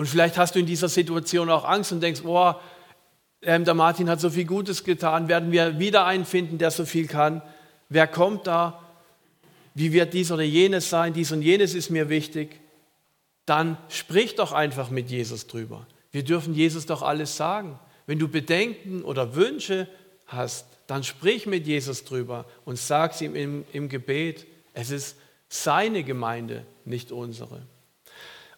Und 0.03 0.09
vielleicht 0.09 0.37
hast 0.37 0.57
du 0.57 0.59
in 0.59 0.67
dieser 0.67 0.88
Situation 0.88 1.49
auch 1.49 1.65
Angst 1.65 1.93
und 1.93 2.01
denkst, 2.01 2.23
boah, 2.23 2.61
ähm, 3.41 3.65
der 3.65 3.75
Martin 3.75 4.11
hat 4.11 4.21
so 4.21 4.31
viel 4.31 4.47
Gutes 4.47 4.83
getan, 4.83 5.29
werden 5.29 5.53
wir 5.53 5.79
wieder 5.79 6.07
einen 6.07 6.25
finden, 6.25 6.59
der 6.59 6.73
so 6.73 6.85
viel 6.85 7.07
kann? 7.07 7.41
Wer 7.88 8.09
kommt 8.09 8.49
da? 8.49 8.83
Wie 9.75 9.93
wird 9.93 10.12
dies 10.12 10.33
oder 10.33 10.43
jenes 10.43 10.91
sein? 10.91 11.12
Dies 11.12 11.31
und 11.31 11.43
jenes 11.43 11.73
ist 11.75 11.88
mir 11.91 12.09
wichtig. 12.09 12.59
Dann 13.47 13.79
sprich 13.88 14.35
doch 14.35 14.51
einfach 14.51 14.91
mit 14.91 15.09
Jesus 15.09 15.47
drüber. 15.47 15.87
Wir 16.11 16.25
dürfen 16.25 16.53
Jesus 16.53 16.85
doch 16.85 17.03
alles 17.03 17.37
sagen. 17.37 17.79
Wenn 18.07 18.19
du 18.19 18.27
Bedenken 18.27 19.05
oder 19.05 19.37
Wünsche 19.37 19.87
hast, 20.27 20.67
dann 20.88 21.05
sprich 21.05 21.47
mit 21.47 21.65
Jesus 21.65 22.03
drüber 22.03 22.47
und 22.65 22.77
sag 22.77 23.21
ihm 23.21 23.37
im, 23.37 23.65
im 23.73 23.88
Gebet. 23.88 24.49
Es 24.75 24.91
ist 24.91 25.17
seine 25.49 26.03
Gemeinde, 26.03 26.67
nicht 26.85 27.12
unsere. 27.12 27.62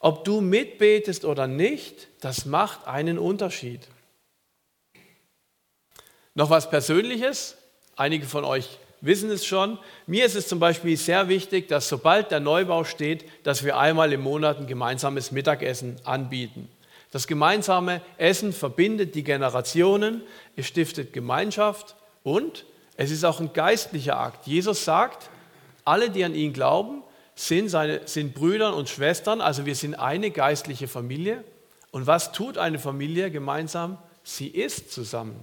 Ob 0.04 0.22
du 0.22 0.42
mitbetest 0.42 1.24
oder 1.24 1.46
nicht, 1.46 2.08
das 2.20 2.44
macht 2.44 2.86
einen 2.86 3.18
Unterschied. 3.18 3.88
Noch 6.34 6.50
was 6.50 6.68
Persönliches. 6.68 7.56
Einige 7.96 8.26
von 8.26 8.44
euch 8.44 8.78
wissen 9.00 9.30
es 9.30 9.46
schon. 9.46 9.78
Mir 10.06 10.26
ist 10.26 10.34
es 10.34 10.46
zum 10.46 10.60
Beispiel 10.60 10.98
sehr 10.98 11.30
wichtig, 11.30 11.68
dass 11.68 11.88
sobald 11.88 12.30
der 12.30 12.40
Neubau 12.40 12.84
steht, 12.84 13.24
dass 13.44 13.64
wir 13.64 13.78
einmal 13.78 14.12
im 14.12 14.20
Monat 14.20 14.58
ein 14.58 14.66
gemeinsames 14.66 15.32
Mittagessen 15.32 15.96
anbieten. 16.04 16.68
Das 17.10 17.26
gemeinsame 17.26 18.02
Essen 18.18 18.52
verbindet 18.52 19.14
die 19.14 19.24
Generationen, 19.24 20.20
es 20.54 20.66
stiftet 20.66 21.14
Gemeinschaft 21.14 21.96
und 22.24 22.66
es 22.98 23.10
ist 23.10 23.24
auch 23.24 23.40
ein 23.40 23.54
geistlicher 23.54 24.20
Akt. 24.20 24.46
Jesus 24.46 24.84
sagt, 24.84 25.30
alle, 25.82 26.10
die 26.10 26.24
an 26.24 26.34
ihn 26.34 26.52
glauben, 26.52 27.03
sind, 27.34 27.68
seine, 27.68 28.06
sind 28.06 28.34
Brüder 28.34 28.76
und 28.76 28.88
Schwestern, 28.88 29.40
also 29.40 29.66
wir 29.66 29.74
sind 29.74 29.94
eine 29.94 30.30
geistliche 30.30 30.88
Familie. 30.88 31.44
Und 31.90 32.06
was 32.06 32.32
tut 32.32 32.58
eine 32.58 32.78
Familie 32.78 33.30
gemeinsam? 33.30 33.98
Sie 34.22 34.48
isst 34.48 34.92
zusammen. 34.92 35.38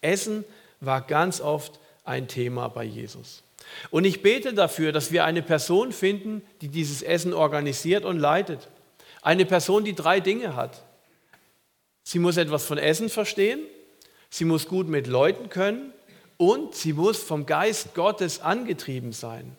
Essen 0.00 0.44
war 0.80 1.00
ganz 1.00 1.40
oft 1.40 1.80
ein 2.04 2.28
Thema 2.28 2.68
bei 2.68 2.84
Jesus. 2.84 3.42
Und 3.90 4.04
ich 4.04 4.22
bete 4.22 4.52
dafür, 4.52 4.92
dass 4.92 5.10
wir 5.10 5.24
eine 5.24 5.42
Person 5.42 5.92
finden, 5.92 6.42
die 6.60 6.68
dieses 6.68 7.02
Essen 7.02 7.32
organisiert 7.32 8.04
und 8.04 8.18
leitet. 8.18 8.68
Eine 9.22 9.46
Person, 9.46 9.84
die 9.84 9.94
drei 9.94 10.20
Dinge 10.20 10.54
hat. 10.54 10.82
Sie 12.02 12.18
muss 12.18 12.36
etwas 12.36 12.66
von 12.66 12.76
Essen 12.76 13.08
verstehen, 13.08 13.60
sie 14.28 14.44
muss 14.44 14.68
gut 14.68 14.88
mit 14.88 15.06
Leuten 15.06 15.48
können 15.48 15.92
und 16.36 16.74
sie 16.74 16.92
muss 16.92 17.22
vom 17.22 17.46
Geist 17.46 17.94
Gottes 17.94 18.40
angetrieben 18.40 19.12
sein. 19.12 19.56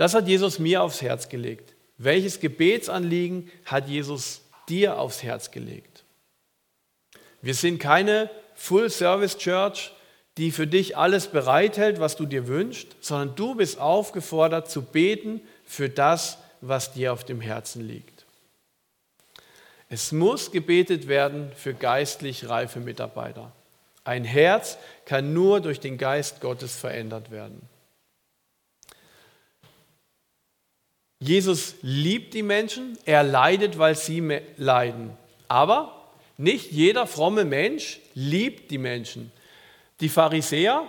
Das 0.00 0.14
hat 0.14 0.26
Jesus 0.26 0.58
mir 0.58 0.82
aufs 0.82 1.02
Herz 1.02 1.28
gelegt. 1.28 1.74
Welches 1.98 2.40
Gebetsanliegen 2.40 3.50
hat 3.66 3.86
Jesus 3.86 4.40
dir 4.66 4.98
aufs 4.98 5.22
Herz 5.22 5.50
gelegt? 5.50 6.04
Wir 7.42 7.52
sind 7.52 7.80
keine 7.80 8.30
Full-Service-Church, 8.54 9.92
die 10.38 10.52
für 10.52 10.66
dich 10.66 10.96
alles 10.96 11.26
bereithält, 11.26 12.00
was 12.00 12.16
du 12.16 12.24
dir 12.24 12.48
wünschst, 12.48 12.96
sondern 13.02 13.36
du 13.36 13.56
bist 13.56 13.78
aufgefordert 13.78 14.70
zu 14.70 14.80
beten 14.80 15.42
für 15.66 15.90
das, 15.90 16.38
was 16.62 16.94
dir 16.94 17.12
auf 17.12 17.24
dem 17.24 17.42
Herzen 17.42 17.86
liegt. 17.86 18.24
Es 19.90 20.12
muss 20.12 20.50
gebetet 20.50 21.08
werden 21.08 21.52
für 21.54 21.74
geistlich 21.74 22.48
reife 22.48 22.80
Mitarbeiter. 22.80 23.52
Ein 24.04 24.24
Herz 24.24 24.78
kann 25.04 25.34
nur 25.34 25.60
durch 25.60 25.78
den 25.78 25.98
Geist 25.98 26.40
Gottes 26.40 26.74
verändert 26.74 27.30
werden. 27.30 27.68
Jesus 31.20 31.74
liebt 31.82 32.32
die 32.32 32.42
Menschen, 32.42 32.98
er 33.04 33.22
leidet, 33.22 33.78
weil 33.78 33.94
sie 33.94 34.40
leiden. 34.56 35.16
Aber 35.48 36.08
nicht 36.38 36.72
jeder 36.72 37.06
fromme 37.06 37.44
Mensch 37.44 38.00
liebt 38.14 38.70
die 38.70 38.78
Menschen. 38.78 39.30
Die 40.00 40.08
Pharisäer, 40.08 40.88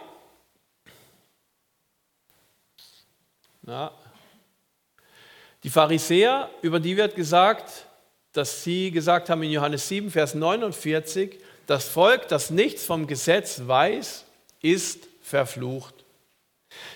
na, 3.63 3.91
die 5.63 5.69
Pharisäer, 5.69 6.49
über 6.61 6.79
die 6.79 6.95
wird 6.95 7.15
gesagt, 7.15 7.85
dass 8.31 8.63
sie 8.63 8.89
gesagt 8.89 9.29
haben 9.29 9.43
in 9.43 9.51
Johannes 9.51 9.89
7, 9.89 10.09
Vers 10.09 10.33
49, 10.33 11.37
das 11.67 11.89
Volk, 11.89 12.29
das 12.29 12.49
nichts 12.49 12.85
vom 12.85 13.05
Gesetz 13.05 13.61
weiß, 13.65 14.25
ist 14.61 15.07
verflucht. 15.21 15.93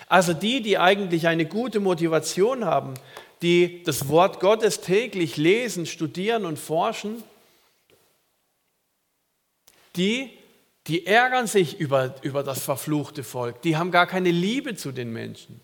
Also 0.08 0.32
die, 0.32 0.62
die 0.62 0.78
eigentlich 0.78 1.26
eine 1.26 1.44
gute 1.44 1.80
Motivation 1.80 2.64
haben, 2.64 2.94
die 3.42 3.82
das 3.82 4.08
Wort 4.08 4.40
Gottes 4.40 4.80
täglich 4.80 5.36
lesen, 5.36 5.86
studieren 5.86 6.44
und 6.44 6.58
forschen, 6.58 7.22
die, 9.96 10.30
die 10.86 11.06
ärgern 11.06 11.46
sich 11.46 11.78
über, 11.78 12.14
über 12.22 12.42
das 12.42 12.62
verfluchte 12.62 13.24
Volk. 13.24 13.62
Die 13.62 13.76
haben 13.76 13.90
gar 13.90 14.06
keine 14.06 14.30
Liebe 14.30 14.76
zu 14.76 14.92
den 14.92 15.12
Menschen. 15.12 15.60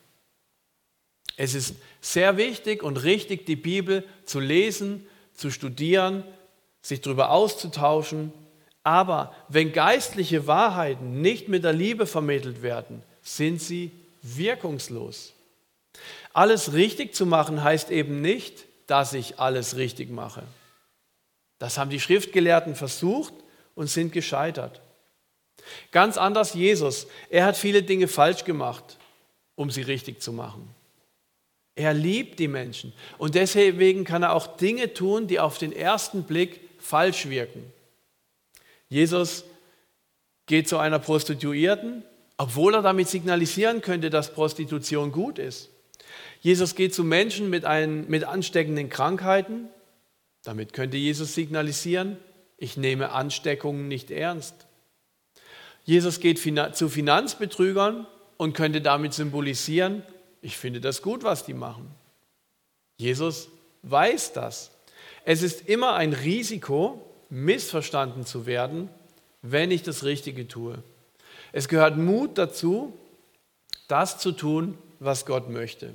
Es 1.36 1.54
ist 1.54 1.76
sehr 2.00 2.36
wichtig 2.36 2.82
und 2.82 2.98
richtig, 2.98 3.46
die 3.46 3.56
Bibel 3.56 4.04
zu 4.24 4.40
lesen, 4.40 5.06
zu 5.34 5.50
studieren, 5.50 6.24
sich 6.82 7.00
darüber 7.00 7.30
auszutauschen. 7.30 8.32
Aber 8.82 9.34
wenn 9.48 9.72
geistliche 9.72 10.46
Wahrheiten 10.46 11.20
nicht 11.20 11.48
mit 11.48 11.64
der 11.64 11.72
Liebe 11.72 12.06
vermittelt 12.06 12.62
werden, 12.62 13.02
sind 13.22 13.62
sie 13.62 13.92
wirkungslos. 14.22 15.32
Alles 16.32 16.72
richtig 16.72 17.14
zu 17.14 17.26
machen 17.26 17.62
heißt 17.62 17.90
eben 17.90 18.20
nicht, 18.20 18.64
dass 18.86 19.12
ich 19.12 19.38
alles 19.38 19.76
richtig 19.76 20.10
mache. 20.10 20.42
Das 21.58 21.78
haben 21.78 21.90
die 21.90 22.00
Schriftgelehrten 22.00 22.74
versucht 22.74 23.34
und 23.74 23.88
sind 23.88 24.12
gescheitert. 24.12 24.80
Ganz 25.90 26.16
anders 26.16 26.54
Jesus. 26.54 27.06
Er 27.30 27.44
hat 27.44 27.56
viele 27.56 27.82
Dinge 27.82 28.08
falsch 28.08 28.44
gemacht, 28.44 28.98
um 29.54 29.70
sie 29.70 29.82
richtig 29.82 30.20
zu 30.20 30.32
machen. 30.32 30.68
Er 31.74 31.94
liebt 31.94 32.38
die 32.38 32.48
Menschen 32.48 32.92
und 33.18 33.34
deswegen 33.34 34.04
kann 34.04 34.22
er 34.22 34.34
auch 34.34 34.56
Dinge 34.56 34.92
tun, 34.92 35.26
die 35.26 35.40
auf 35.40 35.58
den 35.58 35.72
ersten 35.72 36.24
Blick 36.24 36.60
falsch 36.78 37.28
wirken. 37.28 37.72
Jesus 38.88 39.44
geht 40.46 40.68
zu 40.68 40.78
einer 40.78 40.98
Prostituierten 40.98 42.04
obwohl 42.42 42.74
er 42.74 42.82
damit 42.82 43.08
signalisieren 43.08 43.80
könnte, 43.80 44.10
dass 44.10 44.34
Prostitution 44.34 45.12
gut 45.12 45.38
ist. 45.38 45.68
Jesus 46.40 46.74
geht 46.74 46.94
zu 46.94 47.04
Menschen 47.04 47.50
mit, 47.50 47.64
ein, 47.64 48.08
mit 48.08 48.24
ansteckenden 48.24 48.88
Krankheiten. 48.88 49.68
Damit 50.42 50.72
könnte 50.72 50.96
Jesus 50.96 51.34
signalisieren, 51.34 52.16
ich 52.56 52.76
nehme 52.76 53.12
Ansteckungen 53.12 53.88
nicht 53.88 54.10
ernst. 54.10 54.66
Jesus 55.84 56.20
geht 56.20 56.38
zu 56.38 56.88
Finanzbetrügern 56.88 58.06
und 58.36 58.54
könnte 58.54 58.80
damit 58.80 59.14
symbolisieren, 59.14 60.02
ich 60.40 60.56
finde 60.56 60.80
das 60.80 61.02
gut, 61.02 61.22
was 61.22 61.44
die 61.44 61.54
machen. 61.54 61.90
Jesus 62.96 63.48
weiß 63.82 64.32
das. 64.32 64.72
Es 65.24 65.42
ist 65.42 65.68
immer 65.68 65.94
ein 65.94 66.12
Risiko, 66.12 67.04
missverstanden 67.30 68.26
zu 68.26 68.46
werden, 68.46 68.90
wenn 69.40 69.70
ich 69.70 69.82
das 69.82 70.04
Richtige 70.04 70.48
tue. 70.48 70.82
Es 71.52 71.68
gehört 71.68 71.96
Mut 71.96 72.38
dazu, 72.38 72.92
das 73.88 74.18
zu 74.18 74.32
tun, 74.32 74.78
was 75.04 75.26
Gott 75.26 75.48
möchte. 75.48 75.94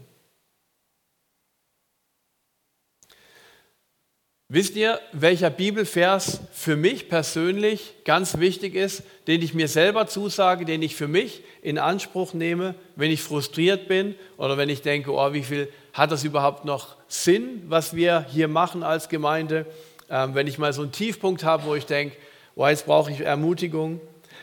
Wisst 4.50 4.78
ihr, 4.78 5.02
welcher 5.12 5.50
Bibelvers 5.50 6.40
für 6.54 6.78
mich 6.78 7.10
persönlich 7.10 7.96
ganz 8.06 8.40
wichtig 8.40 8.76
ist, 8.76 9.04
den 9.28 9.42
ich 9.42 9.54
mir 9.54 9.68
selber 9.68 10.08
zusage, 10.08 10.64
den 10.64 10.82
ich 10.82 10.96
für 10.96 11.10
mich 11.10 11.44
in 11.62 11.78
Anspruch 11.78 12.34
nehme, 12.34 12.74
wenn 12.96 13.12
ich 13.12 13.22
frustriert 13.22 13.90
bin 13.90 14.16
oder 14.38 14.56
wenn 14.58 14.70
ich 14.70 14.82
denke, 14.82 15.12
oh, 15.12 15.34
wie 15.34 15.44
viel 15.44 15.68
hat 15.92 16.12
das 16.12 16.24
überhaupt 16.24 16.64
noch 16.64 16.96
Sinn, 17.10 17.64
was 17.68 17.94
wir 17.94 18.26
hier 18.30 18.48
machen 18.48 18.84
als 18.84 19.10
Gemeinde? 19.10 19.66
Ähm, 20.10 20.34
wenn 20.34 20.48
ich 20.48 20.58
mal 20.58 20.72
so 20.72 20.84
einen 20.84 20.94
Tiefpunkt 20.94 21.44
habe, 21.44 21.66
wo 21.66 21.76
ich 21.76 21.86
denke, 21.86 22.16
oh, 22.56 22.66
jetzt 22.66 22.86
brauche 22.86 23.12
ich 23.12 23.20
Ermutigung, 23.20 24.00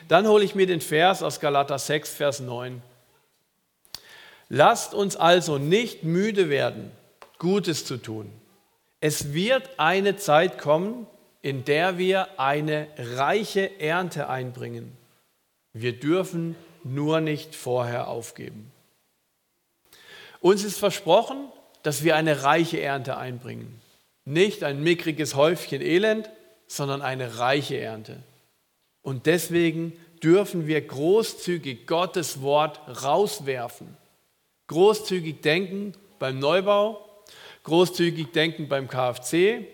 dann 0.08 0.28
hole 0.28 0.44
ich 0.44 0.54
mir 0.54 0.66
den 0.66 0.82
Vers 0.82 1.22
aus 1.22 1.40
Galater 1.40 1.78
6, 1.78 2.12
Vers 2.12 2.40
9. 2.40 2.82
Lasst 4.48 4.94
uns 4.94 5.16
also 5.16 5.58
nicht 5.58 6.04
müde 6.04 6.48
werden, 6.50 6.90
Gutes 7.38 7.84
zu 7.84 7.96
tun 7.96 8.30
es 9.06 9.34
wird 9.34 9.68
eine 9.76 10.16
Zeit 10.16 10.56
kommen, 10.56 11.06
in 11.42 11.66
der 11.66 11.98
wir 11.98 12.40
eine 12.40 12.88
reiche 12.96 13.78
Ernte 13.78 14.30
einbringen. 14.30 14.96
Wir 15.74 15.92
dürfen 16.00 16.56
nur 16.84 17.20
nicht 17.20 17.54
vorher 17.54 18.08
aufgeben. 18.08 18.72
Uns 20.40 20.64
ist 20.64 20.78
versprochen, 20.78 21.36
dass 21.82 22.02
wir 22.02 22.16
eine 22.16 22.44
reiche 22.44 22.80
Ernte 22.80 23.18
einbringen. 23.18 23.78
Nicht 24.24 24.64
ein 24.64 24.82
mickriges 24.82 25.34
Häufchen 25.34 25.82
Elend, 25.82 26.30
sondern 26.66 27.02
eine 27.02 27.36
reiche 27.36 27.78
Ernte. 27.78 28.22
Und 29.02 29.26
deswegen 29.26 29.92
dürfen 30.22 30.66
wir 30.66 30.80
großzügig 30.80 31.86
Gottes 31.86 32.40
Wort 32.40 32.80
rauswerfen. 33.04 33.98
Großzügig 34.66 35.42
denken 35.42 35.94
beim 36.18 36.38
Neubau, 36.38 37.04
großzügig 37.64 38.32
denken 38.32 38.68
beim 38.68 38.88
KFC, 38.88 39.66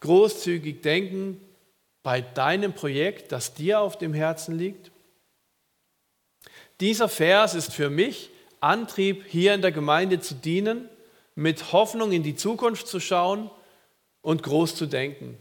großzügig 0.00 0.80
denken 0.82 1.40
bei 2.02 2.20
deinem 2.20 2.72
Projekt, 2.72 3.32
das 3.32 3.54
dir 3.54 3.80
auf 3.80 3.98
dem 3.98 4.14
Herzen 4.14 4.56
liegt. 4.56 4.90
Dieser 6.80 7.08
Vers 7.08 7.54
ist 7.54 7.72
für 7.72 7.90
mich 7.90 8.30
Antrieb, 8.60 9.24
hier 9.26 9.54
in 9.54 9.62
der 9.62 9.72
Gemeinde 9.72 10.20
zu 10.20 10.34
dienen, 10.34 10.88
mit 11.34 11.72
Hoffnung 11.72 12.12
in 12.12 12.22
die 12.22 12.36
Zukunft 12.36 12.86
zu 12.86 13.00
schauen 13.00 13.50
und 14.22 14.42
groß 14.42 14.74
zu 14.74 14.86
denken. 14.86 15.38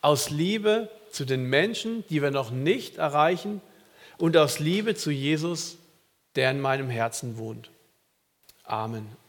Aus 0.00 0.30
Liebe 0.30 0.90
zu 1.10 1.24
den 1.24 1.44
Menschen, 1.44 2.04
die 2.08 2.22
wir 2.22 2.30
noch 2.30 2.50
nicht 2.50 2.98
erreichen 2.98 3.60
und 4.18 4.36
aus 4.36 4.60
Liebe 4.60 4.94
zu 4.94 5.10
Jesus, 5.10 5.78
der 6.36 6.50
in 6.50 6.60
meinem 6.60 6.88
Herzen 6.88 7.38
wohnt. 7.38 7.70
Amen. 8.68 9.25